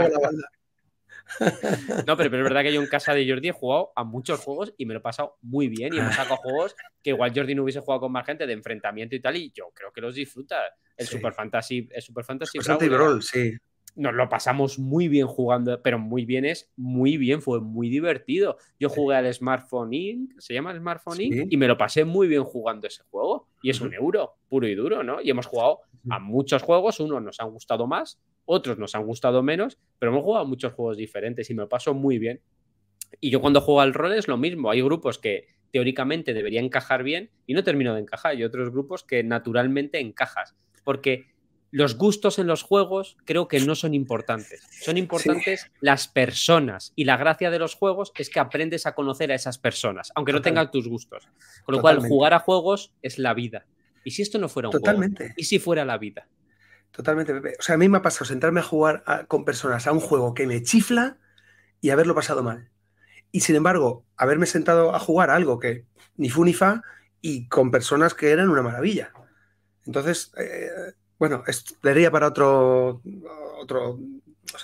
[2.05, 4.39] No, pero, pero, es verdad que yo en casa de Jordi he jugado a muchos
[4.39, 5.93] juegos y me lo he pasado muy bien.
[5.93, 9.15] Y hemos sacado juegos que igual Jordi no hubiese jugado con más gente de enfrentamiento
[9.15, 9.35] y tal.
[9.35, 10.57] Y yo creo que los disfruta.
[10.97, 13.53] El Super Fantasy, el Super Fantasy, Brawl, sí.
[13.95, 18.57] Nos lo pasamos muy bien jugando, pero muy bien es muy bien, fue muy divertido.
[18.79, 22.27] Yo jugué al Smartphone Inc., se llama el Smartphone Inc., y me lo pasé muy
[22.27, 23.47] bien jugando ese juego.
[23.61, 25.21] Y es un euro, puro y duro, ¿no?
[25.21, 25.79] Y hemos jugado
[26.09, 30.23] a muchos juegos, unos nos han gustado más, otros nos han gustado menos, pero hemos
[30.23, 32.41] jugado a muchos juegos diferentes y me lo paso muy bien.
[33.21, 34.69] Y yo cuando juego al rol es lo mismo.
[34.69, 38.37] Hay grupos que teóricamente deberían encajar bien y no termino de encajar.
[38.37, 40.55] Y otros grupos que naturalmente encajas.
[40.83, 41.34] Porque
[41.75, 44.61] los gustos en los juegos creo que no son importantes.
[44.81, 46.93] Son importantes las personas.
[46.95, 50.31] Y la gracia de los juegos es que aprendes a conocer a esas personas, aunque
[50.31, 51.27] no tengan tus gustos.
[51.65, 53.65] Con lo cual, jugar a juegos es la vida.
[54.05, 55.17] ¿Y si esto no fuera un Totalmente.
[55.17, 55.33] juego?
[55.35, 56.29] ¿Y si fuera la vida?
[56.91, 57.57] Totalmente, Pepe.
[57.59, 60.33] O sea, a mí me ha pasado sentarme a jugar con personas a un juego
[60.33, 61.17] que me chifla
[61.81, 62.69] y haberlo pasado mal.
[63.33, 65.83] Y sin embargo, haberme sentado a jugar a algo que
[66.15, 66.83] ni fu ni fa
[67.19, 69.11] y con personas que eran una maravilla.
[69.85, 70.69] Entonces, eh,
[71.17, 71.43] bueno,
[71.81, 73.01] daría para otro,
[73.59, 73.99] otro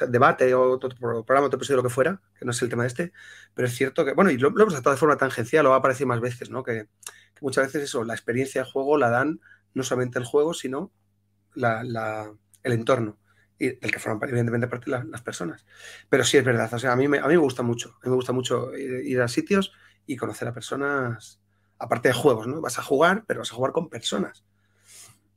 [0.07, 2.87] debate o otro programa, otro episodio, lo que fuera, que no es el tema de
[2.87, 3.13] este,
[3.53, 5.79] pero es cierto que, bueno, y lo, hemos tratado de forma tangencial, lo va a
[5.79, 6.63] aparecer más veces, ¿no?
[6.63, 6.87] Que,
[7.41, 9.39] muchas veces eso, la experiencia de juego la dan
[9.73, 10.91] no solamente el juego, sino
[11.55, 13.17] el entorno
[13.57, 15.65] y del que forman evidentemente parte las personas.
[16.09, 18.11] Pero sí es verdad, o sea, a mí me, a mí me gusta mucho, me
[18.11, 19.71] gusta mucho ir, a sitios
[20.07, 21.41] y conocer a personas,
[21.77, 22.59] aparte de juegos, ¿no?
[22.59, 24.43] Vas a jugar, pero vas a jugar con personas.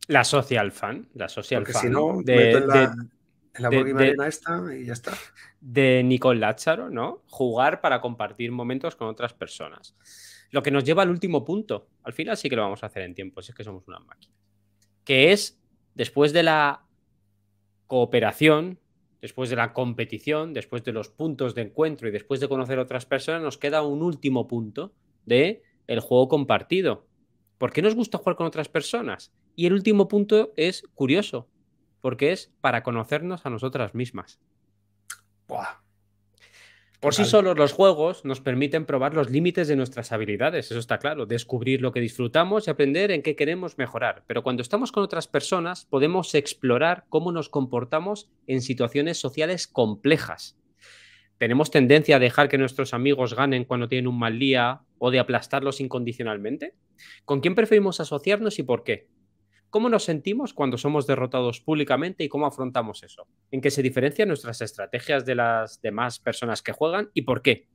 [0.09, 1.83] La social fan, la social fan.
[1.83, 5.13] Si no, de, en la, de, esta y ya está.
[5.61, 7.23] De Nicole Lázaro, ¿no?
[7.29, 9.97] Jugar para compartir momentos con otras personas.
[10.51, 11.89] Lo que nos lleva al último punto.
[12.03, 14.01] Al final sí que lo vamos a hacer en tiempo, si es que somos una
[14.01, 14.35] máquina.
[15.05, 15.59] Que es
[15.95, 16.85] después de la
[17.87, 18.81] cooperación,
[19.23, 22.83] después de la competición, después de los puntos de encuentro y después de conocer a
[22.83, 24.93] otras personas, nos queda un último punto
[25.25, 27.07] de el juego compartido.
[27.59, 29.33] ¿Por qué nos gusta jugar con otras personas?
[29.57, 31.49] Y el último punto es curioso.
[32.01, 34.39] porque es para conocernos a nosotras mismas.
[37.01, 40.99] Por sí solos los juegos nos permiten probar los límites de nuestras habilidades, eso está
[40.99, 44.23] claro, descubrir lo que disfrutamos y aprender en qué queremos mejorar.
[44.27, 50.59] Pero cuando estamos con otras personas podemos explorar cómo nos comportamos en situaciones sociales complejas.
[51.39, 55.21] ¿Tenemos tendencia a dejar que nuestros amigos ganen cuando tienen un mal día o de
[55.21, 56.75] aplastarlos incondicionalmente?
[57.25, 59.09] ¿Con quién preferimos asociarnos y por qué?
[59.75, 63.27] ¿Cómo nos sentimos cuando somos derrotados públicamente y cómo afrontamos eso?
[63.51, 67.66] ¿En qué se diferencian nuestras estrategias de las demás personas que juegan y por qué?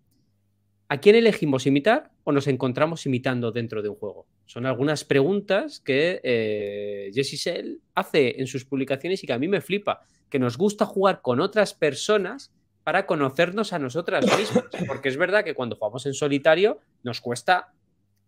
[0.88, 4.28] ¿A quién elegimos imitar o nos encontramos imitando dentro de un juego?
[4.46, 9.50] Son algunas preguntas que eh, Jesse Sell hace en sus publicaciones y que a mí
[9.50, 12.54] me flipa, que nos gusta jugar con otras personas
[12.86, 17.74] para conocernos a nosotras mismas, porque es verdad que cuando jugamos en solitario nos cuesta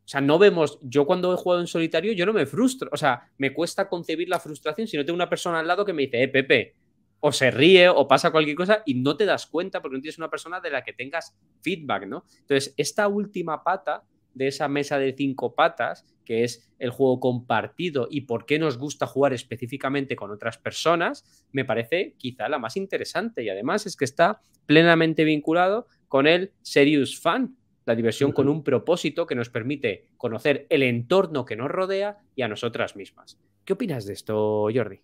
[0.04, 2.98] o sea, no vemos, yo cuando he jugado en solitario, yo no me frustro, o
[2.98, 6.04] sea, me cuesta concebir la frustración si no tengo una persona al lado que me
[6.04, 6.76] dice, eh, Pepe,
[7.22, 10.18] o se ríe o pasa cualquier cosa y no te das cuenta porque no tienes
[10.18, 12.26] una persona de la que tengas feedback, ¿no?
[12.40, 18.08] Entonces, esta última pata de esa mesa de cinco patas, que es el juego compartido
[18.10, 22.78] y por qué nos gusta jugar específicamente con otras personas, me parece quizá la más
[22.78, 23.44] interesante.
[23.44, 27.58] Y además es que está plenamente vinculado con el Serious Fun,
[27.92, 32.42] la diversión con un propósito que nos permite conocer el entorno que nos rodea y
[32.42, 33.38] a nosotras mismas.
[33.66, 35.02] ¿Qué opinas de esto, Jordi?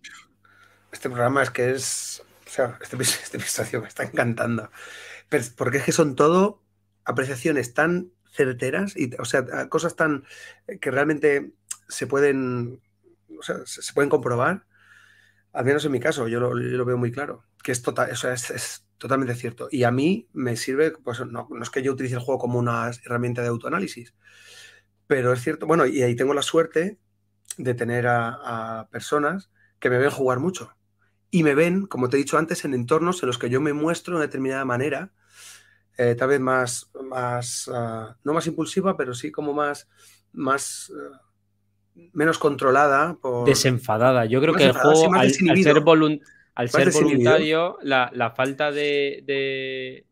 [0.90, 2.22] Este programa es que es.
[2.46, 4.70] O sea, este, este episodio me está encantando.
[5.56, 6.62] porque es que son todo
[7.04, 10.24] apreciaciones tan certeras y, o sea, cosas tan
[10.80, 11.52] que realmente
[11.88, 12.80] se pueden,
[13.38, 14.64] o sea, se pueden comprobar.
[15.52, 17.44] Al menos en mi caso, yo lo, veo muy claro.
[17.62, 19.68] Que es total, o sea, es Totalmente cierto.
[19.70, 22.90] Y a mí me sirve, pues no, es que yo utilice el juego como una
[23.04, 24.12] herramienta de autoanálisis,
[25.06, 26.98] pero es cierto, bueno, y ahí tengo la suerte
[27.56, 30.76] de tener a, personas que me ven jugar mucho
[31.30, 33.72] y me ven, como te he dicho antes, en entornos en los que yo me
[33.72, 35.12] muestro de determinada manera,
[35.96, 39.88] eh, tal vez más, más ah, no más impulsiva, pero sí como más,
[40.32, 41.22] más ah,
[42.12, 43.18] menos controlada.
[43.44, 44.24] Desenfadada.
[44.26, 46.26] Yo creo que el juego, al, ser voluntario
[46.58, 50.04] al ser voluntario, la, falta de,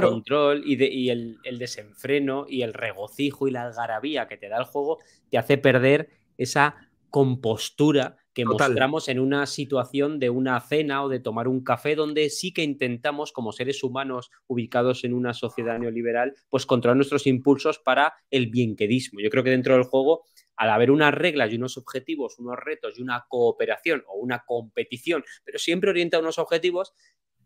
[0.00, 5.00] control y, el, desenfreno y el regocijo y la algarabía que te da el juego
[5.30, 6.76] te hace perder esa
[7.10, 12.30] compostura que mostramos en una situación de una cena o de tomar un café donde
[12.30, 17.80] sí que intentamos como seres humanos ubicados en una sociedad neoliberal pues controlar nuestros impulsos
[17.80, 19.18] para el bienquedismo.
[19.20, 20.22] Yo creo que dentro del juego
[20.60, 25.24] al haber unas reglas y unos objetivos, unos retos y una cooperación o una competición,
[25.42, 26.92] pero siempre orienta a unos objetivos,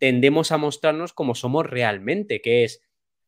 [0.00, 2.82] tendemos a mostrarnos como somos realmente, que es,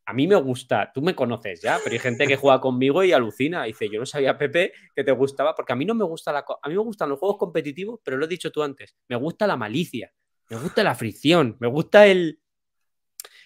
[0.04, 3.12] a mí me gusta, tú me conoces ya, pero hay gente que juega conmigo y
[3.12, 6.32] alucina, dice, yo no sabía, Pepe, que te gustaba, porque a mí no me gusta
[6.32, 6.40] la...
[6.40, 9.46] A mí me gustan los juegos competitivos, pero lo he dicho tú antes, me gusta
[9.46, 10.12] la malicia,
[10.50, 12.40] me gusta la fricción, me gusta el...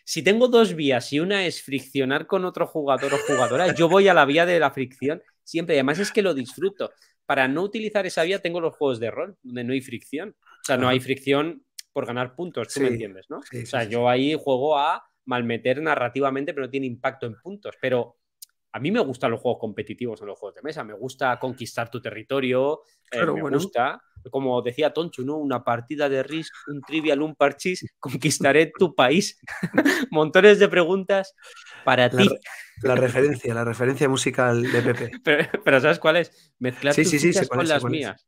[0.04, 4.08] Si tengo dos vías y una es friccionar con otro jugador o jugadora, yo voy
[4.08, 5.76] a la vía de la fricción siempre.
[5.76, 6.90] además es que lo disfruto.
[7.26, 10.34] Para no utilizar esa vía tengo los juegos de rol, donde no hay fricción.
[10.40, 13.38] O sea, no hay fricción por ganar puntos, tú me entiendes, ¿no?
[13.38, 17.74] o sea, yo ahí juego a malmeter narrativamente, pero no tiene impacto en puntos.
[17.80, 18.16] Pero
[18.72, 20.84] a mí me gustan los juegos competitivos en los juegos de mesa.
[20.84, 22.82] Me gusta conquistar tu territorio.
[23.10, 24.00] Eh, me gusta,
[24.30, 25.38] como decía Tonchu, ¿no?
[25.38, 29.40] Una partida de Risk, un trivial, un parchís, conquistaré tu país.
[30.10, 31.34] Montones de preguntas
[31.84, 32.28] para ti.
[32.82, 35.10] La referencia, la referencia musical de Pepe.
[35.64, 36.54] Pero, ¿sabes cuál es?
[36.58, 38.26] Mezclar tus sí, con las mías.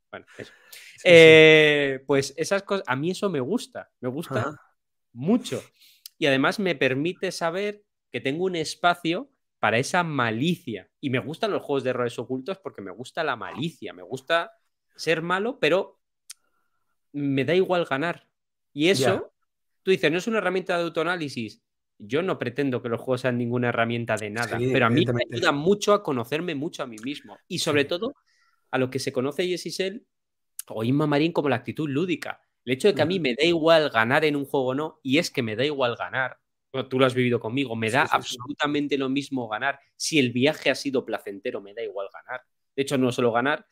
[1.05, 4.59] Eh, pues esas cosas, a mí eso me gusta, me gusta
[5.13, 5.63] mucho.
[6.17, 9.32] Y además me permite saber que tengo un espacio
[9.63, 10.89] para esa malicia.
[10.99, 14.51] Y me gustan los juegos de errores ocultos porque me gusta la malicia, me gusta
[14.93, 16.01] ser malo, pero
[17.13, 18.27] me da igual ganar.
[18.73, 19.31] Y eso,
[19.81, 21.63] tú dices, no es una herramienta de autoanálisis.
[21.97, 25.23] Yo no pretendo que los juegos sean ninguna herramienta de nada, pero a mí me
[25.31, 27.37] ayuda mucho a conocerme mucho a mí mismo.
[27.47, 28.15] Y sobre todo
[28.69, 30.05] a lo que se conoce Yesisel
[30.67, 32.41] o Inma Marín como la actitud lúdica.
[32.65, 34.99] El hecho de que a mí me da igual ganar en un juego o no,
[35.03, 36.39] y es que me da igual ganar,
[36.89, 39.79] tú lo has vivido conmigo, me da absolutamente lo mismo ganar.
[39.95, 42.41] Si el viaje ha sido placentero, me da igual ganar.
[42.75, 43.67] De hecho, no solo ganar,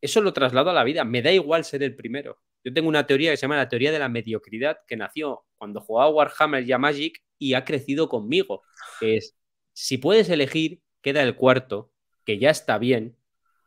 [0.00, 2.38] eso lo traslado a la vida, me da igual ser el primero.
[2.64, 5.80] Yo tengo una teoría que se llama la teoría de la mediocridad, que nació cuando
[5.80, 8.62] jugaba Warhammer y a Magic y ha crecido conmigo.
[9.00, 9.36] Es,
[9.72, 11.92] si puedes elegir, queda el cuarto,
[12.24, 13.16] que ya está bien,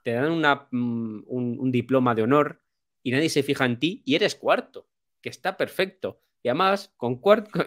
[0.03, 2.61] te dan una, mm, un, diploma de honor
[3.01, 4.87] y nadie se fija en ti y eres cuarto,
[5.21, 6.21] que está perfecto.
[6.43, 7.19] Y además, con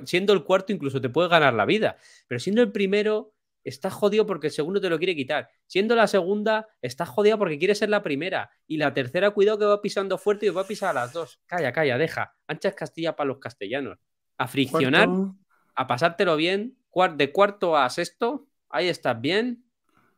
[0.04, 1.96] siendo el cuarto incluso te puede ganar la vida,
[2.28, 3.32] pero siendo el primero
[3.64, 5.48] estás jodido porque el segundo te lo quiere quitar.
[5.66, 8.50] Siendo la segunda, estás jodido porque quiere ser la primera.
[8.66, 11.40] Y la tercera, cuidado que va pisando fuerte y va a pisar a las dos.
[11.46, 12.36] Calla, calla, deja.
[12.46, 13.98] Ancha es Castilla para los castellanos.
[14.38, 15.08] A friccionar,
[15.74, 16.76] a pasártelo bien,
[17.16, 19.64] de cuarto a sexto, ahí estás bien,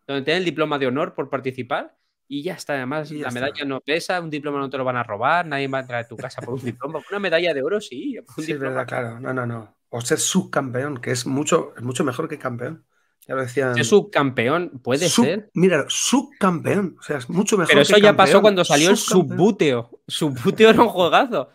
[0.07, 1.98] donde tienes el diploma de honor por participar
[2.29, 2.75] y ya está.
[2.75, 5.79] Además, la medalla no pesa, un diploma no te lo van a robar, nadie va
[5.79, 7.01] a entrar a tu casa por un diploma.
[7.11, 8.19] Una medalla de oro, sí.
[8.37, 9.19] sí, verdad, claro.
[9.19, 9.77] No, no, no.
[9.89, 12.85] O ser subcampeón, que es mucho, es mucho mejor que campeón.
[13.27, 13.75] Ya lo decían.
[13.75, 15.51] Ser subcampeón, puede ser.
[15.55, 16.97] Mira, subcampeón.
[16.99, 17.71] O sea, es mucho mejor.
[17.71, 20.03] Pero eso ya pasó cuando salió el subbúteo.
[20.07, 21.51] Subbúteo era un juegazo.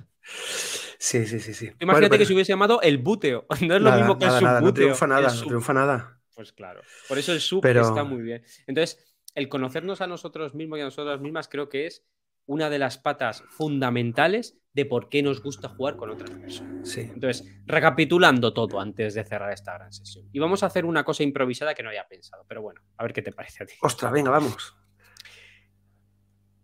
[0.99, 1.71] Sí, sí, sí, sí.
[1.79, 3.45] Imagínate que se hubiese llamado el búteo.
[3.61, 4.61] No es lo mismo que el subbúteo.
[4.61, 6.19] no triunfa nada, no triunfa nada.
[6.35, 6.81] Pues claro.
[7.07, 8.43] Por eso el sub está muy bien.
[8.67, 12.05] Entonces, el conocernos a nosotros mismos y a nosotras mismas creo que es
[12.45, 16.89] una de las patas fundamentales de por qué nos gusta jugar con otras personas.
[16.89, 17.01] Sí.
[17.01, 20.27] Entonces, recapitulando todo antes de cerrar esta gran sesión.
[20.31, 23.13] Y vamos a hacer una cosa improvisada que no había pensado, pero bueno, a ver
[23.13, 23.75] qué te parece a ti.
[23.81, 24.75] Ostras, venga, vamos.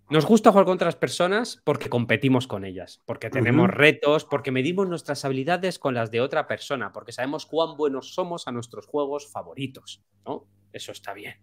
[0.10, 4.90] Nos gusta jugar con otras personas porque competimos con ellas, porque tenemos retos, porque medimos
[4.90, 9.32] nuestras habilidades con las de otra persona, porque sabemos cuán buenos somos a nuestros juegos
[9.32, 10.48] favoritos, ¿no?
[10.74, 11.36] Eso está bien.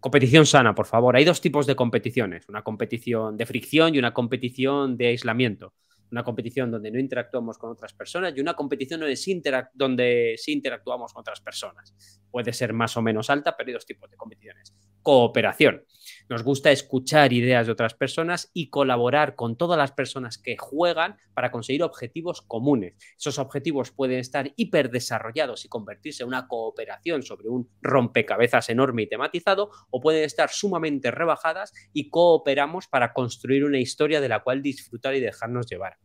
[0.00, 1.16] Competición sana, por favor.
[1.16, 5.74] Hay dos tipos de competiciones, una competición de fricción y una competición de aislamiento.
[6.10, 11.20] Una competición donde no interactuamos con otras personas y una competición donde sí, interactuamos con
[11.20, 12.22] otras personas.
[12.30, 14.74] Puede ser más o menos alta, pero hay dos tipos de competiciones.
[15.02, 15.84] Cooperación
[16.28, 21.16] nos gusta escuchar ideas de otras personas y colaborar con todas las personas que juegan
[21.34, 22.94] para conseguir objetivos comunes.
[23.16, 29.08] Esos objetivos pueden estar hiperdesarrollados y convertirse en una cooperación sobre un rompecabezas enorme y
[29.08, 34.62] tematizado o pueden estar sumamente rebajadas y cooperamos para construir una historia de la cual
[34.62, 35.98] disfrutar y dejarnos llevar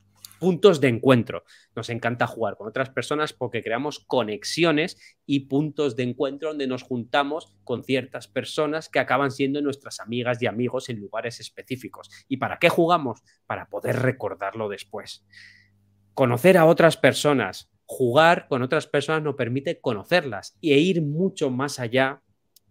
[0.44, 1.46] puntos de encuentro.
[1.74, 6.84] Nos encanta jugar con otras personas porque creamos conexiones y puntos de encuentro donde nos
[6.84, 12.10] juntamos con ciertas personas que acaban siendo nuestras amigas y amigos en lugares específicos.
[12.28, 13.22] ¿Y para qué jugamos?
[13.46, 15.26] Para poder recordarlo después.
[16.14, 21.80] Conocer a otras personas, jugar con otras personas nos permite conocerlas e ir mucho más
[21.80, 22.22] allá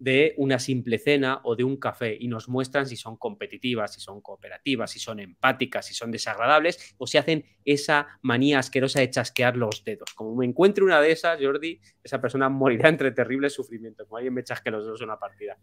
[0.03, 4.01] de una simple cena o de un café y nos muestran si son competitivas, si
[4.01, 9.11] son cooperativas, si son empáticas, si son desagradables o si hacen esa manía asquerosa de
[9.11, 10.13] chasquear los dedos.
[10.17, 14.35] Como me encuentre una de esas, Jordi, esa persona morirá entre terribles sufrimientos, como alguien
[14.35, 15.57] me chasque los dedos en una partida.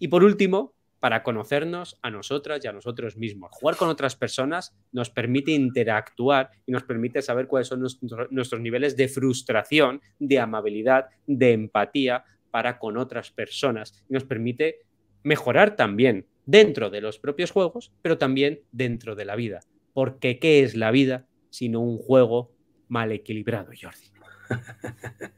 [0.00, 3.50] Y por último, para conocernos a nosotras y a nosotros mismos.
[3.52, 7.86] Jugar con otras personas nos permite interactuar y nos permite saber cuáles son
[8.30, 12.24] nuestros niveles de frustración, de amabilidad, de empatía,
[12.56, 14.78] para con otras personas y nos permite
[15.22, 19.60] mejorar también dentro de los propios juegos, pero también dentro de la vida.
[19.92, 22.54] Porque ¿qué es la vida sino un juego
[22.88, 24.10] mal equilibrado, Jordi?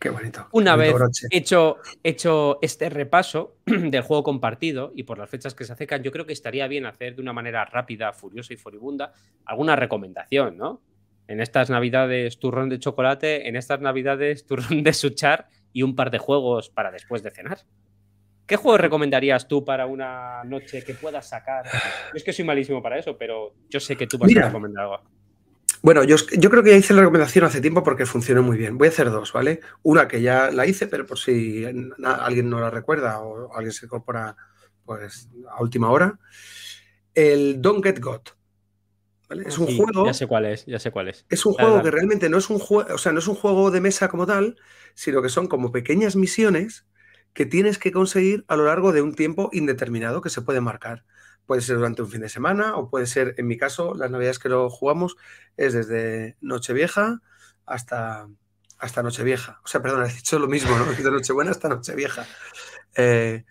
[0.00, 0.48] Qué bonito.
[0.50, 0.92] Una vez
[1.30, 6.10] hecho, hecho este repaso del juego compartido y por las fechas que se acercan, yo
[6.10, 9.12] creo que estaría bien hacer de una manera rápida, furiosa y furibunda
[9.44, 10.82] alguna recomendación, ¿no?
[11.28, 16.10] En estas navidades turrón de chocolate, en estas navidades turrón de suchar y un par
[16.10, 17.58] de juegos para después de cenar.
[18.46, 21.66] ¿Qué juego recomendarías tú para una noche que puedas sacar?
[21.66, 24.84] Yo es que soy malísimo para eso, pero yo sé que tú vas a recomendar
[24.84, 25.00] algo.
[25.82, 28.78] Bueno, yo, yo, creo que ya hice la recomendación hace tiempo porque funcionó muy bien.
[28.78, 29.60] Voy a hacer dos, ¿vale?
[29.82, 33.86] Una que ya la hice, pero por si alguien no la recuerda o alguien se
[33.86, 34.34] incorpora
[34.84, 36.18] pues, a última hora.
[37.14, 38.37] El Don't Get Got.
[39.30, 40.06] Es un juego.
[40.06, 41.26] Ya sé cuál es, ya sé cuál es.
[41.28, 43.70] Es un juego que realmente no es un juego, o sea, no es un juego
[43.70, 44.56] de mesa como tal,
[44.94, 46.86] sino que son como pequeñas misiones
[47.34, 51.04] que tienes que conseguir a lo largo de un tiempo indeterminado que se puede marcar.
[51.44, 54.38] Puede ser durante un fin de semana o puede ser, en mi caso, las navidades
[54.38, 55.16] que lo jugamos
[55.56, 57.20] es desde Nochevieja
[57.66, 58.28] hasta,
[58.78, 59.60] hasta Nochevieja.
[59.62, 60.86] O sea, perdón, he dicho lo mismo, ¿no?
[60.86, 62.26] Desde Nochebuena hasta Nochevieja.
[62.96, 63.44] Eh,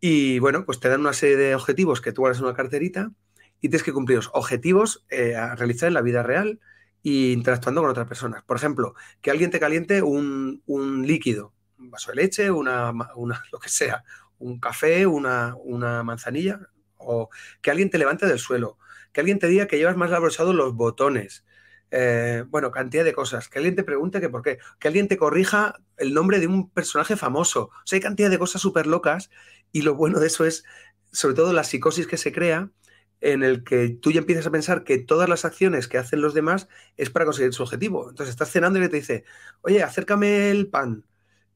[0.00, 3.12] y bueno, pues te dan una serie de objetivos que tú en una carterita
[3.60, 6.60] y tienes que cumplir los objetivos eh, a realizar en la vida real
[7.04, 8.42] e interactuando con otras personas.
[8.42, 10.62] Por ejemplo, que alguien te caliente un,
[11.06, 12.92] líquido, un vaso de leche, una,
[13.52, 14.04] lo que sea,
[14.38, 16.60] un café, una, una, manzanilla,
[16.96, 17.30] o
[17.62, 18.78] que alguien te levante del suelo,
[19.12, 21.44] que alguien te diga que llevas más labrosados los botones.
[21.92, 23.48] Eh, bueno, cantidad de cosas.
[23.48, 24.58] Que alguien te pregunte que por qué.
[24.78, 27.64] Que alguien te corrija el nombre de un personaje famoso.
[27.64, 29.30] O sea, hay cantidad de cosas súper locas
[29.72, 30.64] y lo bueno de eso es,
[31.10, 32.70] sobre todo, la psicosis que se crea
[33.20, 36.34] en el que tú ya empiezas a pensar que todas las acciones que hacen los
[36.34, 38.08] demás es para conseguir su objetivo.
[38.08, 39.24] Entonces estás cenando y te dice,
[39.62, 41.04] oye, acércame el pan.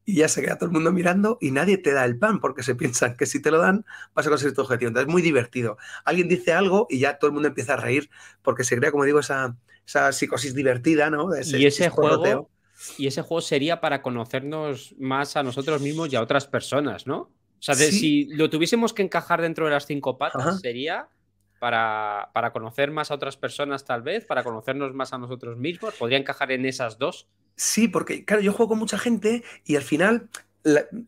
[0.06, 2.62] Y ya se queda todo el mundo mirando y nadie te da el pan porque
[2.62, 4.88] se piensan que si te lo dan vas a conseguir tu objetivo.
[4.88, 5.78] Entonces es muy divertido.
[6.04, 8.10] Alguien dice algo y ya todo el mundo empieza a reír
[8.42, 9.56] porque se crea, como digo, esa,
[9.86, 11.30] esa psicosis divertida, ¿no?
[11.34, 12.50] y ese juego,
[12.98, 17.16] y ese juego sería para conocernos más a nosotros mismos y a otras personas, ¿no?
[17.16, 21.08] O sea, si lo tuviésemos que encajar dentro de las cinco patas, sería
[21.64, 25.94] para, para, conocer más a otras personas, tal vez, para conocernos más a nosotros mismos.
[25.94, 27.26] ¿Podría encajar en esas dos?
[27.56, 30.28] Sí, porque, claro, yo juego con mucha gente y al final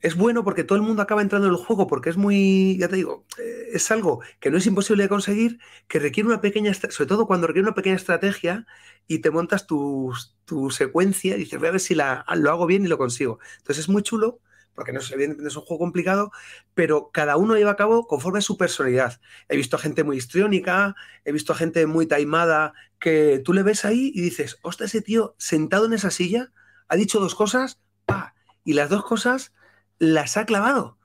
[0.00, 2.88] es bueno porque todo el mundo acaba entrando en el juego porque es muy, ya
[2.88, 6.72] te digo, eh, es algo que no es imposible de conseguir, que requiere una pequeña,
[6.72, 8.66] sobre todo cuando requiere una pequeña estrategia
[9.06, 10.14] y te montas tu,
[10.46, 13.40] tu secuencia y dices, voy a ver si la, lo hago bien y lo consigo.
[13.58, 14.40] Entonces es muy chulo
[14.76, 16.30] porque no es, evidentemente es un juego complicado,
[16.74, 19.20] pero cada uno lleva a cabo conforme a su personalidad.
[19.48, 23.62] He visto a gente muy histriónica, he visto a gente muy taimada, que tú le
[23.62, 26.52] ves ahí y dices, ostras, ese tío sentado en esa silla
[26.88, 29.52] ha dicho dos cosas, pa, y las dos cosas
[29.98, 30.98] las ha clavado.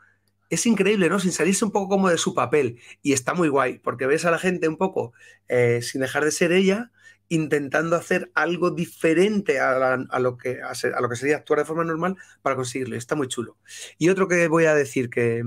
[0.50, 1.20] Es increíble, ¿no?
[1.20, 2.80] Sin salirse un poco como de su papel.
[3.02, 5.14] Y está muy guay, porque ves a la gente un poco,
[5.48, 6.92] eh, sin dejar de ser ella,
[7.32, 12.16] intentando hacer algo diferente a, lo que, a, lo que sería actuar de forma normal
[12.42, 12.96] para conseguirlo.
[12.96, 13.58] Está muy chulo.
[13.98, 15.44] Y otro que voy a decir que...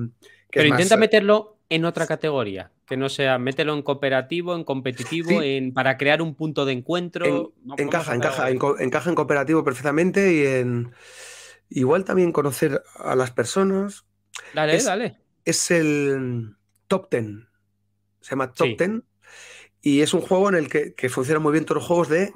[0.50, 5.72] Pero intenta meterlo en otra categoría, que no sea, mételo en cooperativo, en competitivo, en,
[5.72, 7.54] para crear un punto de encuentro.
[7.76, 10.92] encaja, encaja, encaja en cooperativo perfectamente y en
[11.74, 14.04] Igual también conocer a las personas.
[14.54, 15.18] Dale, dale.
[15.44, 16.56] Es el
[16.86, 17.48] Top Ten.
[18.20, 19.04] Se llama Top Ten.
[19.86, 22.32] Y es un juego en el que, funciona muy bien todos los juegos de,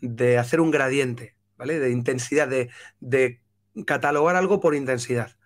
[0.00, 1.78] de, hacer un gradiente, ¿vale?
[1.78, 3.42] De intensidad, de,
[3.84, 5.36] catalogar algo por intensidad.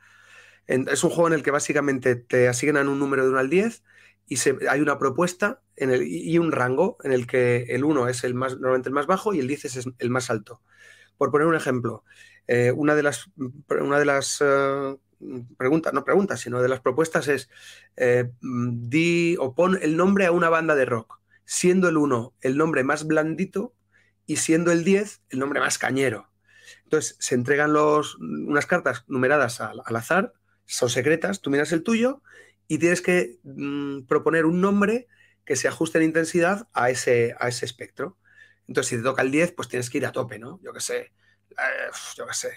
[0.69, 3.83] es un juego en el que básicamente te asignan un número de 1 al 10
[4.29, 4.37] y
[4.69, 8.35] hay una propuesta en el, y un rango en el que el 1 es el
[8.35, 10.63] más, normalmente el más bajo y el 10 es el más alto.
[11.19, 12.05] Por poner un ejemplo,
[12.47, 13.29] eh, una de las,
[13.69, 14.97] una de las eh,
[15.57, 17.49] preguntas, no preguntas, sino de las propuestas es
[17.97, 22.57] eh, di o pon el nombre a una banda de rock, siendo el 1 el
[22.57, 23.75] nombre más blandito
[24.27, 26.31] y siendo el 10 el nombre más cañero.
[26.85, 30.33] Entonces se entregan los, unas cartas numeradas al, azar,
[30.64, 32.22] son secretas, tú miras el tuyo
[32.68, 35.09] y tienes que mm, proponer un nombre
[35.45, 38.18] que se ajuste en intensidad a ese, a ese espectro.
[38.66, 40.59] Entonces, si te toca el 10, pues tienes que ir a tope, ¿no?
[40.62, 41.12] Yo qué sé,
[41.51, 42.53] eh, yo qué sé,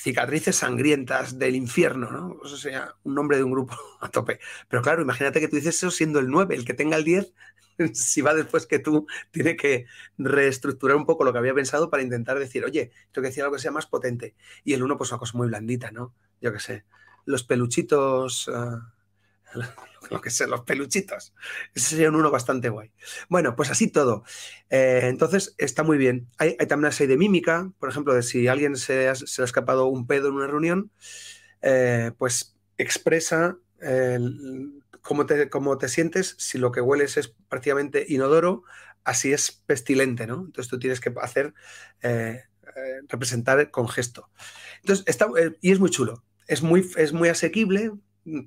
[0.00, 2.40] cicatrices sangrientas del infierno, ¿no?
[2.42, 4.40] Eso sería un nombre de un grupo a tope.
[4.68, 7.34] Pero claro, imagínate que tú dices eso siendo el 9, el que tenga el 10,
[7.92, 9.86] si va después que tú, tiene que
[10.16, 13.56] reestructurar un poco lo que había pensado para intentar decir, oye, tengo que decir algo
[13.56, 14.34] que sea más potente.
[14.64, 16.14] Y el 1, pues una cosa muy blandita, ¿no?
[16.40, 16.84] Yo qué sé,
[17.26, 18.50] los peluchitos...
[18.52, 18.94] Ah,
[20.10, 21.34] lo que sé, los peluchitos.
[21.74, 22.92] Ese sería un uno bastante guay.
[23.28, 24.24] Bueno, pues así todo.
[24.68, 26.28] Eh, entonces, está muy bien.
[26.38, 30.06] Hay, también una serie de mímica, por ejemplo, de si alguien se, ha, escapado un
[30.06, 30.90] pedo en una reunión,
[31.62, 33.58] eh, pues expresa
[35.02, 38.62] cómo, te, cómo te sientes, si lo que hueles es prácticamente inodoro,
[39.04, 40.44] así es pestilente, ¿no?
[40.46, 41.54] Entonces tú tienes que hacer,
[42.02, 42.42] eh,
[43.08, 44.30] representar con gesto.
[44.82, 45.28] Entonces, está,
[45.60, 46.24] y es muy chulo.
[46.46, 47.92] Es muy, es muy asequible,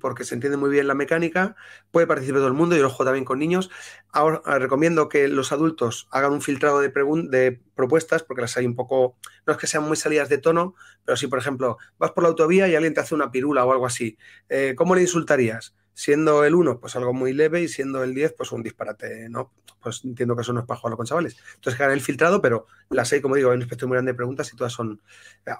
[0.00, 1.56] porque se entiende muy bien la mecánica,
[1.90, 3.70] puede participar todo el mundo, yo lo juego también con niños.
[4.12, 8.66] Ahora eh, recomiendo que los adultos hagan un filtrado de, de, propuestas, porque las hay
[8.66, 9.16] un poco,
[9.46, 10.74] no es que sean muy salidas de tono,
[11.04, 13.72] pero si, por ejemplo, vas por la autovía y alguien te hace una pirula o
[13.72, 14.16] algo así,
[14.48, 15.74] eh, ¿cómo le insultarías?
[15.92, 19.52] Siendo el 1, pues algo muy leve, y siendo el 10, pues un disparate, ¿no?
[19.80, 21.36] Pues entiendo que eso no es para jugarlo con chavales.
[21.54, 24.12] Entonces, que hagan el filtrado, pero las hay, como digo, hay un espectro muy grande
[24.12, 25.00] de preguntas y todas son,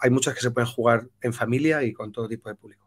[0.00, 2.83] hay muchas que se pueden jugar en familia y con todo tipo de público.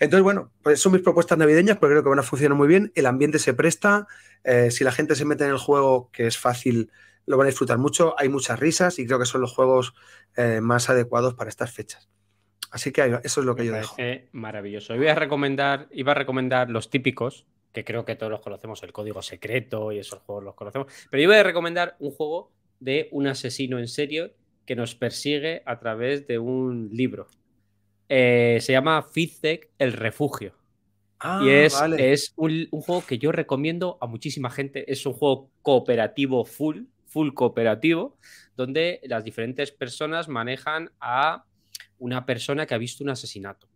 [0.00, 2.92] Entonces, bueno, pues son mis propuestas navideñas, porque creo que van a funcionar muy bien.
[2.94, 4.06] El ambiente se presta.
[4.44, 6.90] Eh, si la gente se mete en el juego, que es fácil,
[7.26, 8.14] lo van a disfrutar mucho.
[8.18, 9.94] Hay muchas risas y creo que son los juegos
[10.36, 12.08] eh, más adecuados para estas fechas.
[12.70, 13.96] Así que eso es lo que yo dejo.
[14.32, 14.96] Maravilloso.
[14.96, 18.92] Voy a recomendar, iba a recomendar los típicos, que creo que todos los conocemos, el
[18.92, 20.92] código secreto y esos juegos los conocemos.
[21.10, 22.50] Pero yo voy a recomendar un juego
[22.80, 24.32] de un asesino en serio
[24.66, 27.26] que nos persigue a través de un libro.
[28.14, 30.52] Eh, se llama Fizzek El Refugio.
[31.24, 34.92] y ah, es, un, juego que yo recomiendo a muchísima gente.
[34.92, 38.18] Es un juego cooperativo full, full cooperativo,
[38.54, 41.46] donde las diferentes personas manejan a
[41.98, 43.66] una persona que ha visto un asesinato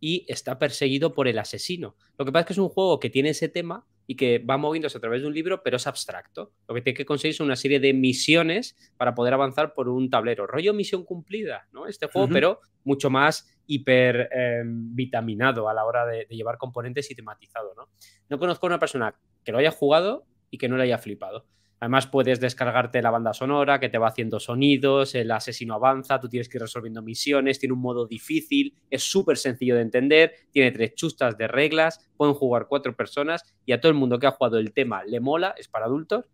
[0.00, 1.94] y está perseguido por el asesino.
[2.18, 4.56] Lo que pasa es que es un juego que tiene ese tema y que va
[4.56, 6.52] moviéndose a través de un libro, pero es abstracto.
[6.68, 10.10] Lo que tiene que conseguir es una serie de misiones para poder avanzar por un
[10.10, 10.46] tablero.
[10.46, 11.86] Rollo misión cumplida, ¿no?
[11.86, 17.14] Este juego, pero mucho más hiper em, vitaminado a la hora de, llevar componentes y
[17.14, 17.88] tematizado, ¿no?
[18.28, 19.14] No conozco a una persona
[19.44, 21.46] que lo haya jugado y que no le haya flipado.
[21.84, 26.30] Además, puedes descargarte la banda sonora que te va haciendo sonidos, el asesino avanza, tú
[26.30, 30.72] tienes que ir resolviendo misiones, tiene un modo difícil, es súper sencillo de entender, tiene
[30.72, 34.30] tres chustas de reglas, pueden jugar cuatro personas y a todo el mundo que ha
[34.30, 36.24] jugado el tema le mola, es para adultos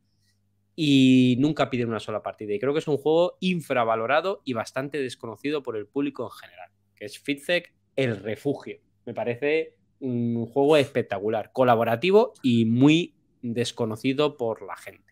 [0.76, 2.54] y nunca piden una sola partida.
[2.54, 6.70] Y creo que es un juego infravalorado y bastante desconocido por el público en general,
[6.94, 8.78] que es Fitzek El Refugio.
[9.04, 15.09] Me parece un juego espectacular, colaborativo y muy desconocido por la gente.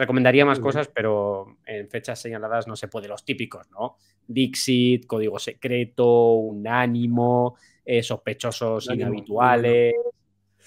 [0.00, 3.06] Recomendaría más cosas, pero en fechas señaladas no se puede.
[3.06, 3.98] Los típicos, ¿no?
[4.26, 9.94] Dixit, Código Secreto, Unánimo, eh, Sospechosos Inhabituales,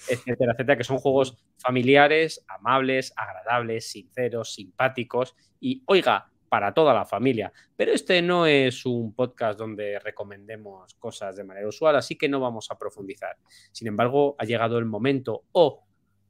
[0.08, 7.04] etcétera, etcétera, que son juegos familiares, amables, agradables, sinceros, simpáticos y, oiga, para toda la
[7.04, 7.52] familia.
[7.74, 12.38] Pero este no es un podcast donde recomendemos cosas de manera usual, así que no
[12.38, 13.36] vamos a profundizar.
[13.72, 15.84] Sin embargo, ha llegado el momento, o oh,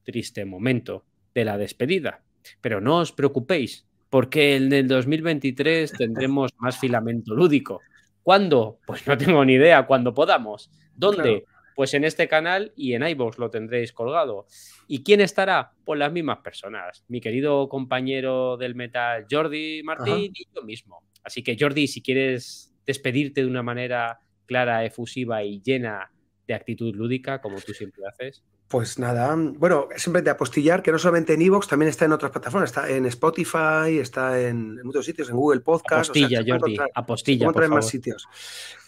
[0.05, 1.05] triste momento,
[1.35, 2.23] de la despedida.
[2.61, 7.81] Pero no os preocupéis, porque en el 2023 tendremos más filamento lúdico.
[8.23, 8.79] ¿Cuándo?
[8.87, 10.71] Pues no tengo ni idea, cuando podamos.
[10.97, 11.45] ¿Dónde?
[11.75, 14.47] Pues en este canal y en iVoox lo tendréis colgado.
[14.87, 15.73] ¿Y quién estará?
[15.85, 17.05] Pues las mismas personas.
[17.09, 21.03] Mi querido compañero del metal Jordi Martín y yo mismo.
[21.25, 26.13] Así que Jordi, si quieres despedirte de una manera clara, efusiva y llena
[26.47, 28.45] de actitud lúdica, como tú siempre haces.
[28.69, 32.33] Pues nada, bueno, siempre de apostillar, que no solamente en Evox, también está en otras
[32.33, 36.11] plataformas, está en Spotify, está en, muchos sitios, en Google Podcast.
[36.11, 38.27] Apostilla, Jordi, apostilla, por más sitios.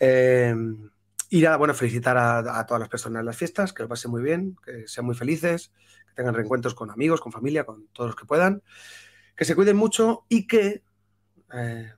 [0.00, 0.54] Eh,
[1.28, 4.22] y nada, bueno, felicitar a, todas las personas en las fiestas, que lo pasen muy
[4.22, 5.72] bien, que sean muy felices,
[6.08, 8.62] que tengan reencuentros con amigos, con familia, con todos los que puedan,
[9.36, 10.82] que se cuiden mucho y que
[11.52, 11.92] eh,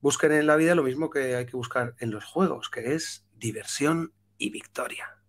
[0.00, 3.26] busquen en la vida lo mismo que hay que buscar en los juegos, que es
[3.36, 5.19] diversión y victoria.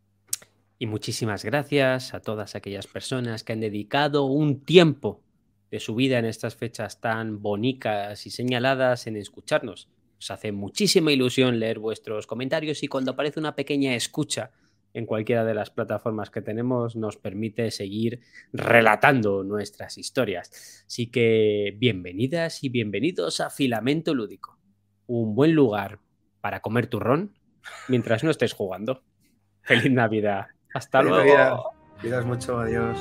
[0.81, 5.21] Y muchísimas gracias a todas aquellas personas que han dedicado un tiempo
[5.69, 9.89] de su vida en estas fechas tan bonitas y señaladas en escucharnos.
[10.15, 14.53] Nos hace muchísima ilusión leer vuestros comentarios y cuando aparece una pequeña escucha
[14.95, 18.21] en cualquiera de las plataformas que tenemos nos permite seguir
[18.51, 20.83] relatando nuestras historias.
[20.87, 24.57] Así que bienvenidas y bienvenidos a Filamento Lúdico,
[25.05, 25.99] un buen lugar
[26.41, 27.37] para comer turrón
[27.87, 29.03] mientras no estés jugando.
[29.61, 30.47] Feliz Navidad.
[30.73, 31.71] Hasta luego.
[32.01, 32.97] Cuidas mucho, adiós.